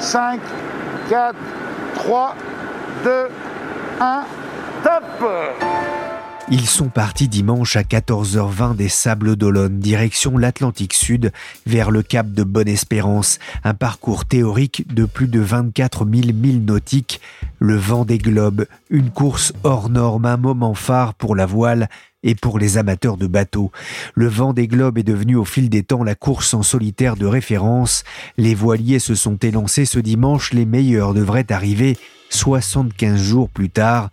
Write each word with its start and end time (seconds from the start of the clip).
5, 0.00 0.40
4, 1.08 1.34
3, 2.04 2.34
2, 3.04 3.30
1, 3.98 4.26
top 4.82 5.99
Ils 6.52 6.66
sont 6.66 6.88
partis 6.88 7.28
dimanche 7.28 7.76
à 7.76 7.82
14h20 7.82 8.74
des 8.74 8.88
Sables 8.88 9.36
d'Olonne, 9.36 9.78
direction 9.78 10.36
l'Atlantique 10.36 10.94
Sud, 10.94 11.30
vers 11.64 11.92
le 11.92 12.02
cap 12.02 12.32
de 12.32 12.42
Bonne-Espérance, 12.42 13.38
un 13.62 13.72
parcours 13.72 14.24
théorique 14.24 14.92
de 14.92 15.04
plus 15.04 15.28
de 15.28 15.38
24 15.38 16.04
000 16.04 16.34
milles 16.34 16.64
nautiques, 16.64 17.20
le 17.60 17.76
vent 17.76 18.04
des 18.04 18.18
globes, 18.18 18.66
une 18.90 19.10
course 19.10 19.52
hors 19.62 19.90
norme, 19.90 20.24
un 20.24 20.36
moment 20.36 20.74
phare 20.74 21.14
pour 21.14 21.36
la 21.36 21.46
voile 21.46 21.88
et 22.24 22.34
pour 22.34 22.58
les 22.58 22.78
amateurs 22.78 23.16
de 23.16 23.28
bateaux. 23.28 23.70
Le 24.14 24.26
vent 24.26 24.52
des 24.52 24.66
globes 24.66 24.98
est 24.98 25.04
devenu 25.04 25.36
au 25.36 25.44
fil 25.44 25.70
des 25.70 25.84
temps 25.84 26.02
la 26.02 26.16
course 26.16 26.52
en 26.52 26.64
solitaire 26.64 27.14
de 27.14 27.26
référence. 27.26 28.02
Les 28.38 28.56
voiliers 28.56 28.98
se 28.98 29.14
sont 29.14 29.36
élancés 29.36 29.84
ce 29.84 30.00
dimanche, 30.00 30.52
les 30.52 30.66
meilleurs 30.66 31.14
devraient 31.14 31.52
arriver 31.52 31.96
75 32.30 33.20
jours 33.20 33.48
plus 33.50 33.70
tard. 33.70 34.10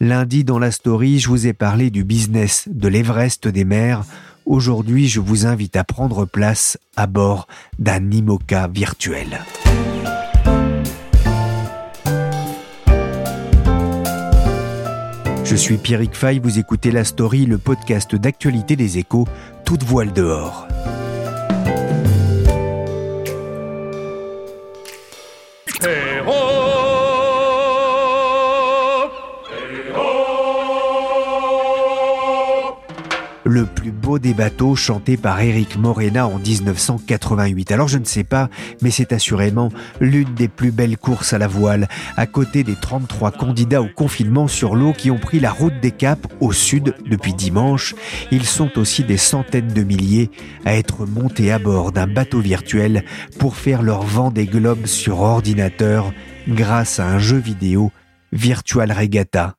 Lundi 0.00 0.44
dans 0.44 0.58
la 0.58 0.70
story, 0.70 1.18
je 1.20 1.28
vous 1.28 1.46
ai 1.46 1.52
parlé 1.52 1.90
du 1.90 2.04
business 2.04 2.68
de 2.70 2.88
l'Everest 2.88 3.46
des 3.46 3.64
mers. 3.64 4.04
Aujourd'hui, 4.46 5.08
je 5.08 5.20
vous 5.20 5.46
invite 5.46 5.76
à 5.76 5.84
prendre 5.84 6.24
place 6.24 6.78
à 6.96 7.06
bord 7.06 7.46
d'un 7.78 8.10
IMOCA 8.10 8.68
virtuel. 8.68 9.40
Je 15.44 15.56
suis 15.56 15.78
Pierrick 15.78 16.14
Fay, 16.14 16.40
vous 16.40 16.58
écoutez 16.58 16.90
La 16.90 17.04
Story, 17.04 17.46
le 17.46 17.56
podcast 17.56 18.14
d'actualité 18.14 18.76
des 18.76 18.98
échos, 18.98 19.26
toute 19.64 19.82
voile 19.82 20.12
dehors. 20.12 20.68
Le 33.48 33.64
plus 33.64 33.90
beau 33.90 34.18
des 34.18 34.34
bateaux 34.34 34.76
chanté 34.76 35.16
par 35.16 35.40
Eric 35.40 35.78
Morena 35.78 36.26
en 36.26 36.38
1988. 36.38 37.72
Alors 37.72 37.88
je 37.88 37.96
ne 37.96 38.04
sais 38.04 38.22
pas, 38.22 38.50
mais 38.82 38.90
c'est 38.90 39.12
assurément 39.12 39.70
l'une 40.00 40.34
des 40.34 40.48
plus 40.48 40.70
belles 40.70 40.98
courses 40.98 41.32
à 41.32 41.38
la 41.38 41.48
voile, 41.48 41.88
à 42.16 42.26
côté 42.26 42.62
des 42.62 42.74
33 42.74 43.30
candidats 43.32 43.80
au 43.80 43.88
confinement 43.88 44.48
sur 44.48 44.76
l'eau 44.76 44.92
qui 44.92 45.10
ont 45.10 45.18
pris 45.18 45.40
la 45.40 45.50
route 45.50 45.80
des 45.80 45.90
Caps 45.90 46.28
au 46.40 46.52
sud 46.52 46.94
depuis 47.08 47.32
dimanche. 47.32 47.94
Ils 48.30 48.44
sont 48.44 48.78
aussi 48.78 49.02
des 49.02 49.16
centaines 49.16 49.72
de 49.72 49.82
milliers 49.82 50.30
à 50.66 50.76
être 50.76 51.06
montés 51.06 51.50
à 51.50 51.58
bord 51.58 51.92
d'un 51.92 52.06
bateau 52.06 52.40
virtuel 52.40 53.02
pour 53.38 53.56
faire 53.56 53.82
leur 53.82 54.02
vent 54.02 54.30
des 54.30 54.46
globes 54.46 54.86
sur 54.86 55.20
ordinateur 55.20 56.12
grâce 56.48 57.00
à 57.00 57.06
un 57.06 57.18
jeu 57.18 57.38
vidéo 57.38 57.92
Virtual 58.30 58.92
Regatta. 58.92 59.54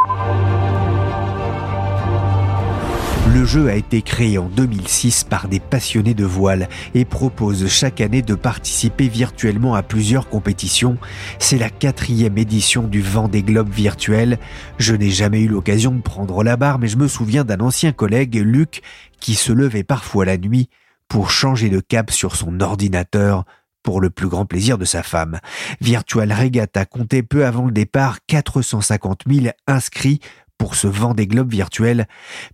Le 3.34 3.46
jeu 3.46 3.70
a 3.70 3.76
été 3.76 4.02
créé 4.02 4.40
en 4.40 4.50
2006 4.50 5.24
par 5.24 5.48
des 5.48 5.60
passionnés 5.60 6.16
de 6.16 6.26
voile 6.26 6.68
et 6.96 7.06
propose 7.06 7.68
chaque 7.68 8.02
année 8.02 8.24
de 8.24 8.34
participer 8.34 9.08
virtuellement 9.08 9.76
à 9.76 9.84
plusieurs 9.84 10.30
compétitions. 10.30 10.98
C'est 11.38 11.60
la 11.60 11.70
quatrième 11.70 12.40
édition 12.40 12.84
du 12.88 13.02
Vendée 13.02 13.44
Globe 13.44 13.70
virtuel. 13.70 14.40
Je 14.80 14.96
n'ai 14.96 15.12
jamais 15.12 15.42
eu 15.42 15.48
l'occasion 15.48 15.92
de 15.92 16.02
prendre 16.02 16.44
la 16.44 16.58
barre, 16.58 16.80
mais 16.80 16.88
je 16.88 16.98
me 16.98 17.08
souviens 17.08 17.44
d'un 17.44 17.60
ancien 17.60 17.92
collègue, 17.92 18.36
Luc, 18.36 18.82
qui 19.20 19.36
se 19.36 19.52
levait 19.52 19.84
parfois 19.84 20.26
la 20.26 20.38
nuit 20.38 20.68
pour 21.08 21.30
changer 21.30 21.70
de 21.70 21.82
cap 21.82 22.10
sur 22.10 22.36
son 22.36 22.60
ordinateur 22.62 23.46
pour 23.84 24.02
le 24.02 24.10
plus 24.10 24.28
grand 24.28 24.46
plaisir 24.46 24.78
de 24.78 24.86
sa 24.86 25.04
femme. 25.04 25.40
Virtual 25.82 26.32
Regatta 26.32 26.86
comptait 26.86 27.24
peu 27.24 27.46
avant 27.46 27.66
le 27.66 27.72
départ 27.72 28.20
450 28.28 29.24
000 29.28 29.48
inscrits 29.68 30.20
pour 30.60 30.76
ce 30.76 30.86
vent 30.86 31.16
des 31.16 31.26
globes 31.26 31.52
virtuels. 31.52 32.08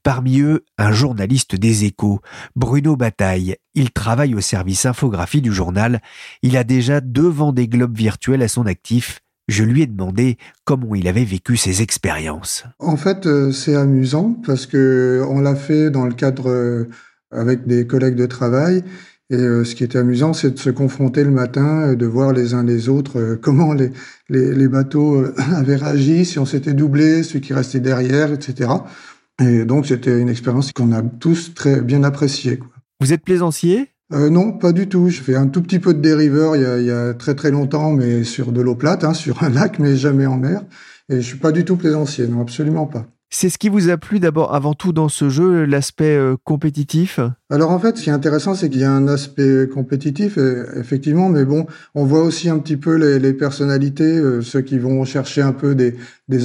Parmi 0.03 0.39
eux, 0.39 0.63
un 0.77 0.93
journaliste 0.93 1.55
des 1.55 1.83
échos, 1.83 2.21
Bruno 2.55 2.95
Bataille. 2.95 3.57
Il 3.73 3.91
travaille 3.91 4.35
au 4.35 4.39
service 4.39 4.85
infographie 4.85 5.41
du 5.41 5.51
journal. 5.51 5.99
Il 6.41 6.55
a 6.55 6.63
déjà 6.63 7.01
deux 7.01 7.27
vents 7.27 7.51
des 7.51 7.67
globes 7.67 7.97
virtuels 7.97 8.43
à 8.43 8.47
son 8.47 8.65
actif. 8.65 9.19
Je 9.47 9.63
lui 9.63 9.81
ai 9.81 9.87
demandé 9.87 10.37
comment 10.63 10.95
il 10.95 11.07
avait 11.07 11.25
vécu 11.25 11.57
ses 11.57 11.81
expériences. 11.81 12.63
En 12.79 12.95
fait, 12.95 13.25
euh, 13.25 13.51
c'est 13.51 13.75
amusant 13.75 14.35
parce 14.45 14.65
que 14.65 15.23
on 15.29 15.41
l'a 15.41 15.55
fait 15.55 15.91
dans 15.91 16.05
le 16.05 16.13
cadre 16.13 16.49
euh, 16.49 16.89
avec 17.31 17.67
des 17.67 17.85
collègues 17.85 18.15
de 18.15 18.25
travail 18.25 18.83
et 19.31 19.37
euh, 19.37 19.63
ce 19.63 19.73
qui 19.73 19.83
était 19.83 19.97
amusant, 19.97 20.33
c'est 20.33 20.51
de 20.51 20.59
se 20.59 20.69
confronter 20.69 21.23
le 21.23 21.31
matin, 21.31 21.89
euh, 21.89 21.95
de 21.95 22.05
voir 22.05 22.31
les 22.31 22.53
uns 22.53 22.63
les 22.63 22.89
autres 22.89 23.19
euh, 23.19 23.39
comment 23.41 23.73
les, 23.73 23.91
les, 24.29 24.53
les 24.53 24.67
bateaux 24.67 25.25
avaient 25.55 25.77
réagi, 25.77 26.25
si 26.25 26.37
on 26.37 26.45
s'était 26.45 26.73
doublé, 26.73 27.23
ceux 27.23 27.39
qui 27.39 27.53
restaient 27.53 27.79
derrière, 27.79 28.31
etc. 28.31 28.69
Et 29.41 29.65
donc 29.65 29.87
c'était 29.87 30.19
une 30.19 30.29
expérience 30.29 30.71
qu'on 30.71 30.91
a 30.91 31.01
tous 31.01 31.55
très 31.55 31.81
bien 31.81 32.03
appréciée. 32.03 32.59
Vous 33.01 33.13
êtes 33.13 33.23
plaisancier? 33.23 33.89
Non, 34.11 34.53
pas 34.53 34.71
du 34.71 34.87
tout. 34.87 35.09
Je 35.09 35.19
fais 35.21 35.35
un 35.35 35.47
tout 35.47 35.63
petit 35.63 35.79
peu 35.79 35.95
de 35.95 35.99
dériveur 35.99 36.55
il 36.55 36.61
y 36.61 36.65
a, 36.65 36.77
il 36.77 36.85
y 36.85 36.91
a 36.91 37.15
très 37.15 37.33
très 37.33 37.49
longtemps, 37.49 37.91
mais 37.91 38.23
sur 38.23 38.51
de 38.51 38.61
l'eau 38.61 38.75
plate, 38.75 39.03
hein, 39.03 39.13
sur 39.15 39.41
un 39.43 39.49
lac, 39.49 39.79
mais 39.79 39.95
jamais 39.95 40.27
en 40.27 40.37
mer. 40.37 40.63
Et 41.09 41.15
je 41.17 41.21
suis 41.21 41.39
pas 41.39 41.51
du 41.51 41.65
tout 41.65 41.75
plaisancier, 41.75 42.27
non, 42.27 42.41
absolument 42.41 42.85
pas. 42.85 43.07
C'est 43.37 43.49
ce 43.49 43.57
qui 43.57 43.67
vous 43.67 43.89
a 43.89 43.97
plu 43.97 44.21
d'abord, 44.21 44.55
avant 44.55 44.73
tout, 44.73 44.93
dans 44.93 45.09
ce 45.09 45.27
jeu, 45.27 45.65
l'aspect 45.65 46.15
euh, 46.15 46.37
compétitif? 46.45 47.19
Alors 47.49 47.71
en 47.71 47.79
fait, 47.79 47.97
ce 47.97 48.03
qui 48.03 48.09
est 48.09 48.13
intéressant, 48.13 48.55
c'est 48.55 48.69
qu'il 48.69 48.79
y 48.79 48.85
a 48.85 48.91
un 48.93 49.09
aspect 49.09 49.67
compétitif, 49.67 50.37
effectivement, 50.77 51.27
mais 51.27 51.43
bon, 51.43 51.65
on 51.95 52.05
voit 52.05 52.21
aussi 52.21 52.47
un 52.47 52.59
petit 52.59 52.77
peu 52.77 52.95
les, 52.95 53.33
personnalités, 53.33 54.05
euh, 54.05 54.41
ceux 54.41 54.61
qui 54.61 54.79
vont 54.79 55.03
chercher 55.03 55.41
un 55.41 55.51
peu 55.51 55.75
des, 55.75 55.97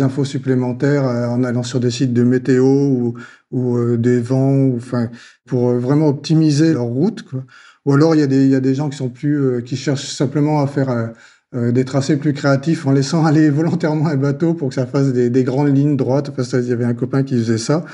infos 0.02 0.24
supplémentaires 0.24 1.06
euh, 1.06 1.28
en 1.28 1.44
allant 1.44 1.62
sur 1.62 1.78
des 1.78 1.92
sites 1.92 2.12
de 2.12 2.24
météo 2.24 2.66
ou, 2.66 3.14
euh, 3.54 3.96
des 3.96 4.20
vents, 4.20 4.56
ou, 4.56 4.74
enfin, 4.76 5.10
pour 5.46 5.68
euh, 5.68 5.78
vraiment 5.78 6.08
optimiser 6.08 6.72
leur 6.72 6.86
route. 6.86 7.24
Ou 7.84 7.92
alors 7.92 8.16
il 8.16 8.20
y, 8.20 8.24
a 8.24 8.26
des, 8.26 8.48
y 8.48 8.56
a 8.56 8.60
des 8.60 8.74
gens 8.74 8.90
qui 8.90 8.96
sont 8.96 9.10
plus, 9.10 9.62
qui 9.62 9.76
cherchent 9.76 10.10
simplement 10.10 10.60
à 10.60 10.66
faire 10.66 11.12
euh, 11.54 11.72
des 11.72 11.84
tracés 11.84 12.16
plus 12.16 12.32
créatifs 12.32 12.86
en 12.86 12.92
laissant 12.92 13.24
aller 13.26 13.50
volontairement 13.50 14.06
un 14.06 14.16
bateau 14.16 14.54
pour 14.54 14.68
que 14.68 14.74
ça 14.74 14.86
fasse 14.86 15.12
des, 15.12 15.30
des 15.30 15.44
grandes 15.44 15.76
lignes 15.76 15.96
droites, 15.96 16.30
parce 16.30 16.50
qu'il 16.50 16.68
y 16.68 16.72
avait 16.72 16.84
un 16.84 16.94
copain 16.94 17.22
qui 17.22 17.36
faisait 17.36 17.58
ça. 17.58 17.84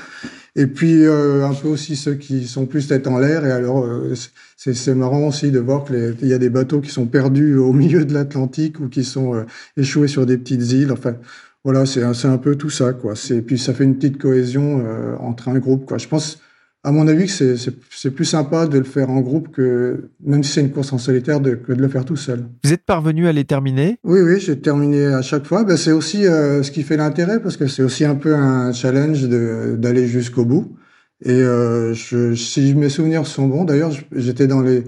Et 0.57 0.65
puis 0.65 1.05
euh, 1.05 1.45
un 1.45 1.53
peu 1.53 1.67
aussi 1.67 1.95
ceux 1.95 2.15
qui 2.15 2.47
sont 2.47 2.65
plus 2.65 2.87
tête 2.87 3.05
en 3.05 3.19
l'air. 3.19 3.45
Et 3.45 3.51
alors 3.51 3.85
euh, 3.85 4.15
c'est 4.57 4.95
marrant 4.95 5.27
aussi 5.27 5.51
de 5.51 5.59
voir 5.59 5.85
qu'il 5.85 6.27
y 6.27 6.33
a 6.33 6.39
des 6.39 6.49
bateaux 6.49 6.81
qui 6.81 6.89
sont 6.89 7.05
perdus 7.05 7.55
au 7.55 7.73
milieu 7.73 8.05
de 8.05 8.13
l'Atlantique 8.13 8.79
ou 8.79 8.89
qui 8.89 9.03
sont 9.03 9.35
euh, 9.35 9.43
échoués 9.77 10.07
sur 10.07 10.25
des 10.25 10.37
petites 10.37 10.71
îles. 10.71 10.91
Enfin 10.91 11.15
voilà, 11.63 11.85
c'est 11.85 12.01
un, 12.01 12.13
un 12.23 12.37
peu 12.39 12.55
tout 12.55 12.71
ça 12.71 12.93
quoi. 12.93 13.15
C'est 13.15 13.43
puis 13.43 13.59
ça 13.59 13.75
fait 13.75 13.83
une 13.83 13.95
petite 13.95 14.17
cohésion 14.17 14.83
entre 15.19 15.49
un 15.49 15.59
groupe 15.59 15.85
quoi. 15.85 15.99
Je 15.99 16.07
pense 16.07 16.39
à 16.87 16.91
mon 16.91 17.05
avis, 17.09 17.27
c'est 17.27 18.11
plus 18.11 18.23
sympa 18.23 18.65
de 18.65 18.77
le 18.77 18.85
faire 18.85 19.09
en 19.09 19.19
groupe 19.19 19.49
que, 19.51 20.09
même 20.23 20.41
si 20.41 20.53
c'est 20.53 20.61
une 20.61 20.71
course 20.71 20.93
en 20.93 20.97
solitaire, 20.97 21.41
de, 21.41 21.55
que 21.55 21.73
de 21.73 21.81
le 21.81 21.89
faire 21.89 22.05
tout 22.05 22.15
seul. 22.15 22.45
Vous 22.63 22.71
êtes 22.71 22.85
parvenu 22.85 23.27
à 23.27 23.33
les 23.33 23.43
terminer? 23.43 23.97
Oui, 24.05 24.21
oui, 24.21 24.39
j'ai 24.39 24.57
terminé 24.57 25.07
à 25.07 25.21
chaque 25.21 25.45
fois. 25.45 25.65
Ben, 25.65 25.75
c'est 25.75 25.91
aussi 25.91 26.25
euh, 26.25 26.63
ce 26.63 26.71
qui 26.71 26.83
fait 26.83 26.95
l'intérêt, 26.95 27.41
parce 27.41 27.57
que 27.57 27.67
c'est 27.67 27.83
aussi 27.83 28.05
un 28.05 28.15
peu 28.15 28.33
un 28.33 28.71
challenge 28.71 29.27
d'aller 29.27 30.07
jusqu'au 30.07 30.45
bout. 30.45 30.77
Et 31.25 31.31
euh, 31.31 31.93
je, 31.93 32.33
si 32.35 32.73
mes 32.73 32.87
souvenirs 32.87 33.27
sont 33.27 33.47
bons, 33.47 33.65
d'ailleurs, 33.65 33.91
j'étais 34.15 34.47
dans 34.47 34.61
les, 34.61 34.85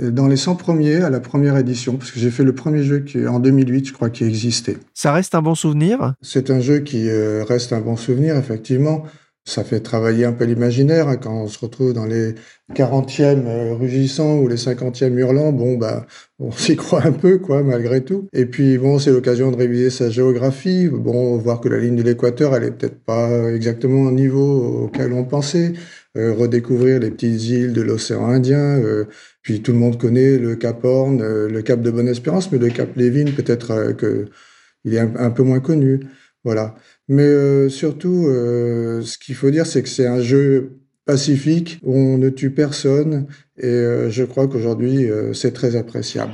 dans 0.00 0.28
les 0.28 0.38
100 0.38 0.56
premiers 0.56 1.02
à 1.02 1.10
la 1.10 1.20
première 1.20 1.58
édition, 1.58 1.96
parce 1.98 2.12
que 2.12 2.18
j'ai 2.18 2.30
fait 2.30 2.44
le 2.44 2.54
premier 2.54 2.82
jeu 2.82 3.00
qui, 3.00 3.26
en 3.26 3.40
2008, 3.40 3.88
je 3.88 3.92
crois, 3.92 4.08
qui 4.08 4.24
existait. 4.24 4.78
Ça 4.94 5.12
reste 5.12 5.34
un 5.34 5.42
bon 5.42 5.54
souvenir? 5.54 6.14
C'est 6.22 6.50
un 6.50 6.60
jeu 6.60 6.78
qui 6.78 7.10
euh, 7.10 7.44
reste 7.44 7.74
un 7.74 7.80
bon 7.82 7.96
souvenir, 7.96 8.36
effectivement. 8.36 9.04
Ça 9.44 9.64
fait 9.64 9.80
travailler 9.80 10.24
un 10.24 10.32
peu 10.32 10.44
l'imaginaire 10.44 11.08
hein, 11.08 11.16
quand 11.16 11.42
on 11.42 11.48
se 11.48 11.58
retrouve 11.58 11.92
dans 11.92 12.06
les 12.06 12.34
40e 12.74 13.46
euh, 13.46 13.74
rugissants 13.74 14.38
ou 14.38 14.46
les 14.46 14.56
50e 14.56 15.16
hurlants. 15.16 15.52
Bon, 15.52 15.76
bah, 15.76 16.06
on 16.38 16.52
s'y 16.52 16.76
croit 16.76 17.04
un 17.04 17.12
peu, 17.12 17.38
quoi, 17.38 17.62
malgré 17.62 18.04
tout. 18.04 18.28
Et 18.32 18.46
puis, 18.46 18.78
bon, 18.78 18.98
c'est 18.98 19.10
l'occasion 19.10 19.50
de 19.50 19.56
réviser 19.56 19.90
sa 19.90 20.10
géographie. 20.10 20.88
Bon, 20.88 21.36
voir 21.38 21.60
que 21.60 21.68
la 21.68 21.78
ligne 21.78 21.96
de 21.96 22.02
l'équateur, 22.02 22.54
elle 22.54 22.64
est 22.64 22.70
peut-être 22.70 23.04
pas 23.04 23.50
exactement 23.52 24.02
au 24.02 24.12
niveau 24.12 24.84
auquel 24.84 25.12
on 25.12 25.24
pensait. 25.24 25.72
Euh, 26.18 26.34
redécouvrir 26.34 27.00
les 27.00 27.10
petites 27.10 27.42
îles 27.44 27.72
de 27.72 27.80
l'océan 27.80 28.26
Indien. 28.26 28.58
Euh, 28.58 29.06
puis 29.40 29.62
tout 29.62 29.72
le 29.72 29.78
monde 29.78 29.98
connaît 29.98 30.36
le 30.36 30.56
Cap 30.56 30.84
Horn, 30.84 31.22
euh, 31.22 31.48
le 31.48 31.62
Cap 31.62 31.80
de 31.80 31.90
Bonne-Espérance, 31.90 32.52
mais 32.52 32.58
le 32.58 32.68
Cap 32.68 32.94
Lévin, 32.96 33.32
peut-être 33.32 33.92
que 33.92 34.26
il 34.84 34.94
est 34.94 34.98
un, 34.98 35.30
peu 35.30 35.42
moins 35.42 35.60
connu. 35.60 36.00
Voilà. 36.44 36.74
Mais 37.08 37.68
surtout, 37.68 38.24
ce 38.24 39.18
qu'il 39.18 39.34
faut 39.34 39.50
dire, 39.50 39.66
c'est 39.66 39.82
que 39.82 39.88
c'est 39.88 40.06
un 40.06 40.20
jeu 40.20 40.78
pacifique 41.04 41.80
où 41.82 41.96
on 41.96 42.18
ne 42.18 42.28
tue 42.28 42.50
personne 42.50 43.26
et 43.58 44.08
je 44.08 44.24
crois 44.24 44.46
qu'aujourd'hui, 44.46 45.08
c'est 45.34 45.52
très 45.52 45.76
appréciable. 45.76 46.32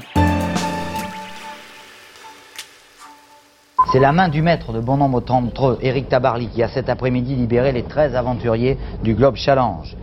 C'est 3.91 4.01
la 4.01 4.13
main 4.13 4.29
du 4.29 4.43
maître 4.43 4.75
de 4.75 4.81
bon 4.81 4.99
nombre 4.99 5.23
d'entre 5.23 5.69
eux, 5.69 5.79
Eric 5.81 6.11
Tabarly, 6.11 6.49
qui 6.49 6.63
a 6.63 6.69
cet 6.69 6.91
après-midi 6.91 7.35
libéré 7.35 7.73
les 7.73 7.85
13 7.85 8.15
aventuriers 8.15 8.77
du 9.03 9.15
Globe 9.15 9.37
Challenge. 9.37 9.97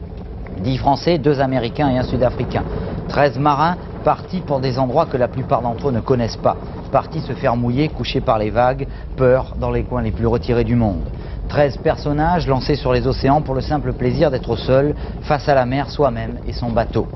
10 0.63 0.77
Français, 0.77 1.19
2 1.19 1.39
Américains 1.39 1.89
et 1.89 2.00
un 2.00 2.03
Sud-Africain. 2.03 2.63
13 3.09 3.38
marins 3.38 3.77
partis 4.03 4.41
pour 4.41 4.59
des 4.59 4.79
endroits 4.79 5.06
que 5.06 5.17
la 5.17 5.27
plupart 5.27 5.62
d'entre 5.62 5.89
eux 5.89 5.91
ne 5.91 6.00
connaissent 6.00 6.38
pas. 6.38 6.57
Partis 6.95 7.19
se 7.27 7.33
faire 7.33 7.57
mouiller, 7.57 7.89
couchés 7.89 8.21
par 8.21 8.39
les 8.39 8.51
vagues, 8.51 8.88
peur 9.18 9.57
dans 9.59 9.69
les 9.69 9.83
coins 9.83 10.01
les 10.01 10.13
plus 10.13 10.27
retirés 10.27 10.63
du 10.63 10.77
monde. 10.77 11.03
13 11.50 11.80
personnages 11.83 12.47
lancés 12.47 12.77
sur 12.77 12.94
les 12.94 13.06
océans 13.06 13.42
pour 13.42 13.53
le 13.53 13.59
simple 13.59 13.92
plaisir 13.92 14.31
d'être 14.31 14.56
seuls, 14.56 14.95
face 15.24 15.50
à 15.50 15.56
la 15.56 15.65
mer 15.65 15.89
soi-même 15.89 16.39
et 16.47 16.53
son 16.53 16.71
bateau. 16.71 17.09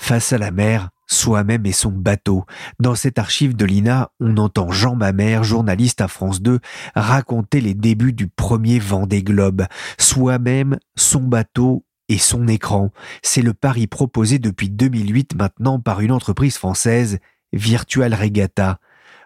Face 0.00 0.32
à 0.32 0.38
la 0.38 0.50
mer, 0.50 0.88
soi-même 1.06 1.64
et 1.66 1.70
son 1.70 1.92
bateau. 1.92 2.46
Dans 2.80 2.96
cette 2.96 3.16
archive 3.16 3.54
de 3.54 3.64
l'INA, 3.64 4.10
on 4.18 4.36
entend 4.38 4.72
Jean 4.72 4.96
Mamère, 4.96 5.44
journaliste 5.44 6.00
à 6.00 6.08
France 6.08 6.42
2, 6.42 6.58
raconter 6.96 7.60
les 7.60 7.74
débuts 7.74 8.12
du 8.12 8.26
premier 8.26 8.80
Vendée 8.80 9.22
Globe. 9.22 9.66
Soi-même, 9.98 10.78
son 10.96 11.20
bateau 11.20 11.84
et 12.08 12.18
son 12.18 12.48
écran. 12.48 12.90
C'est 13.22 13.42
le 13.42 13.54
pari 13.54 13.86
proposé 13.86 14.40
depuis 14.40 14.68
2008 14.68 15.36
maintenant 15.36 15.78
par 15.78 16.00
une 16.00 16.10
entreprise 16.10 16.56
française, 16.56 17.20
Virtual 17.52 18.12
Regatta. 18.14 18.80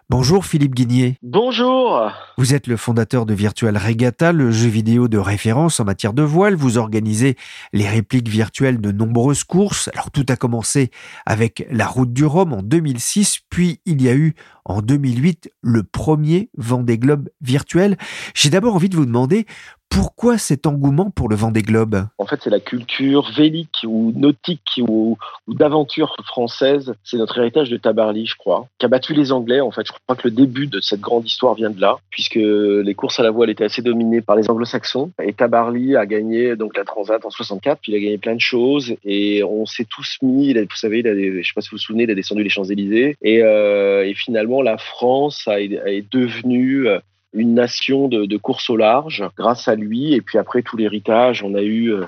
Bonjour 0.09 0.45
Philippe 0.45 0.73
Guigné. 0.73 1.17
Bonjour. 1.21 2.13
Vous 2.37 2.53
êtes 2.53 2.67
le 2.67 2.77
fondateur 2.77 3.25
de 3.25 3.33
Virtual 3.33 3.75
Regatta, 3.75 4.31
le 4.31 4.51
jeu 4.51 4.69
vidéo 4.69 5.09
de 5.09 5.17
référence 5.17 5.81
en 5.81 5.83
matière 5.83 6.13
de 6.13 6.23
voile. 6.23 6.55
Vous 6.55 6.77
organisez 6.77 7.35
les 7.73 7.89
répliques 7.89 8.29
virtuelles 8.29 8.79
de 8.79 8.93
nombreuses 8.93 9.43
courses. 9.43 9.89
Alors 9.89 10.09
tout 10.09 10.25
a 10.29 10.37
commencé 10.37 10.91
avec 11.25 11.67
la 11.69 11.87
route 11.87 12.13
du 12.13 12.23
Rhum 12.23 12.53
en 12.53 12.61
2006, 12.61 13.39
puis 13.49 13.81
il 13.85 14.01
y 14.01 14.07
a 14.07 14.15
eu 14.15 14.33
en 14.63 14.81
2008 14.81 15.51
le 15.61 15.83
premier 15.83 16.51
Vendée 16.57 16.97
Globe 16.97 17.27
virtuel. 17.41 17.97
J'ai 18.33 18.49
d'abord 18.49 18.75
envie 18.75 18.87
de 18.87 18.95
vous 18.95 19.05
demander 19.05 19.45
pourquoi 19.89 20.37
cet 20.37 20.67
engouement 20.67 21.09
pour 21.09 21.29
le 21.29 21.35
Vendée 21.35 21.61
Globe? 21.61 22.05
En 22.17 22.25
fait, 22.25 22.39
c'est 22.43 22.49
la 22.49 22.59
culture 22.59 23.31
vélique 23.31 23.85
ou 23.85 24.11
nautique 24.15 24.79
ou, 24.87 25.17
d'aventure 25.47 26.15
française. 26.25 26.93
C'est 27.03 27.17
notre 27.17 27.37
héritage 27.39 27.69
de 27.69 27.77
Tabarly, 27.77 28.25
je 28.25 28.35
crois, 28.35 28.67
qui 28.77 28.85
a 28.85 28.89
battu 28.89 29.13
les 29.13 29.31
Anglais. 29.31 29.59
En 29.59 29.71
fait, 29.71 29.87
je 29.87 29.91
crois 29.91 30.15
que 30.15 30.27
le 30.27 30.31
début 30.31 30.67
de 30.67 30.81
cette 30.81 31.01
grande 31.01 31.25
histoire 31.25 31.55
vient 31.55 31.69
de 31.69 31.79
là, 31.81 31.97
puisque 32.09 32.35
les 32.35 32.93
courses 32.95 33.19
à 33.19 33.23
la 33.23 33.31
voile 33.31 33.49
étaient 33.49 33.63
assez 33.63 33.81
dominées 33.81 34.21
par 34.21 34.35
les 34.35 34.49
Anglo-Saxons. 34.49 35.11
Et 35.23 35.33
Tabarly 35.33 35.95
a 35.95 36.05
gagné 36.05 36.55
donc 36.55 36.77
la 36.77 36.83
Transat 36.83 37.25
en 37.25 37.29
64, 37.29 37.79
puis 37.81 37.91
il 37.91 37.95
a 37.95 37.99
gagné 37.99 38.17
plein 38.17 38.35
de 38.35 38.41
choses. 38.41 38.95
Et 39.03 39.43
on 39.43 39.65
s'est 39.65 39.85
tous 39.85 40.17
mis. 40.21 40.53
vous 40.53 40.65
savez, 40.75 40.99
il 40.99 41.07
a 41.07 41.15
je 41.15 41.47
sais 41.47 41.53
pas 41.55 41.61
si 41.61 41.69
vous 41.69 41.77
vous 41.77 41.81
souvenez, 41.81 42.03
il 42.03 42.11
a 42.11 42.15
descendu 42.15 42.43
les 42.43 42.49
Champs 42.49 42.63
Élysées. 42.63 43.15
Et, 43.21 43.41
euh, 43.41 44.07
et 44.07 44.13
finalement, 44.13 44.61
la 44.61 44.77
France 44.77 45.47
a, 45.47 45.59
est 45.59 46.05
devenue 46.11 46.87
euh, 46.87 46.99
une 47.33 47.53
nation 47.53 48.07
de, 48.07 48.25
de, 48.25 48.37
course 48.37 48.69
au 48.69 48.77
large 48.77 49.23
grâce 49.37 49.67
à 49.67 49.75
lui. 49.75 50.13
Et 50.13 50.21
puis 50.21 50.37
après 50.37 50.61
tout 50.61 50.77
l'héritage, 50.77 51.43
on 51.43 51.55
a 51.55 51.61
eu 51.61 51.93
euh, 51.93 52.05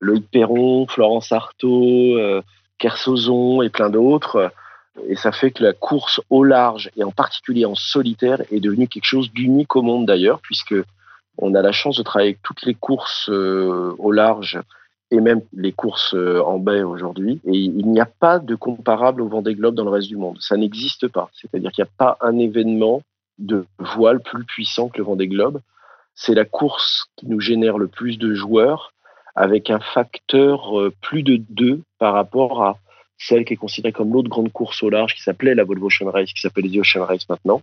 Loïc 0.00 0.28
Perron, 0.30 0.86
Florence 0.86 1.32
Artaud, 1.32 2.16
euh, 2.16 2.42
Kersozon 2.78 3.62
et 3.62 3.70
plein 3.70 3.90
d'autres. 3.90 4.52
Et 5.08 5.16
ça 5.16 5.32
fait 5.32 5.50
que 5.50 5.62
la 5.62 5.72
course 5.72 6.20
au 6.28 6.44
large, 6.44 6.90
et 6.96 7.04
en 7.04 7.12
particulier 7.12 7.64
en 7.64 7.74
solitaire, 7.74 8.42
est 8.50 8.60
devenue 8.60 8.88
quelque 8.88 9.06
chose 9.06 9.32
d'unique 9.32 9.74
au 9.76 9.82
monde 9.82 10.06
d'ailleurs, 10.06 10.40
puisque 10.40 10.74
on 11.38 11.54
a 11.54 11.62
la 11.62 11.72
chance 11.72 11.96
de 11.96 12.02
travailler 12.02 12.30
avec 12.30 12.42
toutes 12.42 12.62
les 12.66 12.74
courses 12.74 13.30
euh, 13.30 13.94
au 13.98 14.10
large 14.10 14.60
et 15.10 15.20
même 15.20 15.42
les 15.52 15.72
courses 15.72 16.14
en 16.14 16.58
baie 16.58 16.82
aujourd'hui. 16.82 17.38
Et 17.44 17.56
il 17.56 17.86
n'y 17.86 18.00
a 18.00 18.06
pas 18.06 18.38
de 18.38 18.54
comparable 18.54 19.20
au 19.20 19.28
Vendée 19.28 19.54
Globe 19.54 19.74
dans 19.74 19.84
le 19.84 19.90
reste 19.90 20.08
du 20.08 20.16
monde. 20.16 20.38
Ça 20.40 20.56
n'existe 20.56 21.06
pas. 21.08 21.30
C'est-à-dire 21.34 21.70
qu'il 21.70 21.84
n'y 21.84 21.88
a 21.88 21.92
pas 21.98 22.16
un 22.22 22.38
événement 22.38 23.02
de 23.38 23.66
voile 23.78 24.20
plus 24.20 24.44
puissant 24.44 24.88
que 24.88 24.98
le 24.98 25.04
Vendée 25.04 25.28
Globe. 25.28 25.60
C'est 26.14 26.34
la 26.34 26.44
course 26.44 27.06
qui 27.16 27.26
nous 27.26 27.40
génère 27.40 27.78
le 27.78 27.88
plus 27.88 28.18
de 28.18 28.34
joueurs 28.34 28.92
avec 29.34 29.70
un 29.70 29.80
facteur 29.80 30.78
euh, 30.78 30.92
plus 31.00 31.22
de 31.22 31.36
2 31.36 31.82
par 31.98 32.12
rapport 32.14 32.62
à 32.62 32.78
celle 33.18 33.44
qui 33.44 33.54
est 33.54 33.56
considérée 33.56 33.92
comme 33.92 34.12
l'autre 34.12 34.28
grande 34.28 34.52
course 34.52 34.82
au 34.82 34.90
large 34.90 35.14
qui 35.14 35.22
s'appelait 35.22 35.54
la 35.54 35.64
Volvo 35.64 35.86
Ocean 35.86 36.10
Race, 36.10 36.32
qui 36.32 36.40
s'appelle 36.40 36.64
les 36.64 36.78
Ocean 36.78 37.04
Race 37.04 37.28
maintenant, 37.28 37.62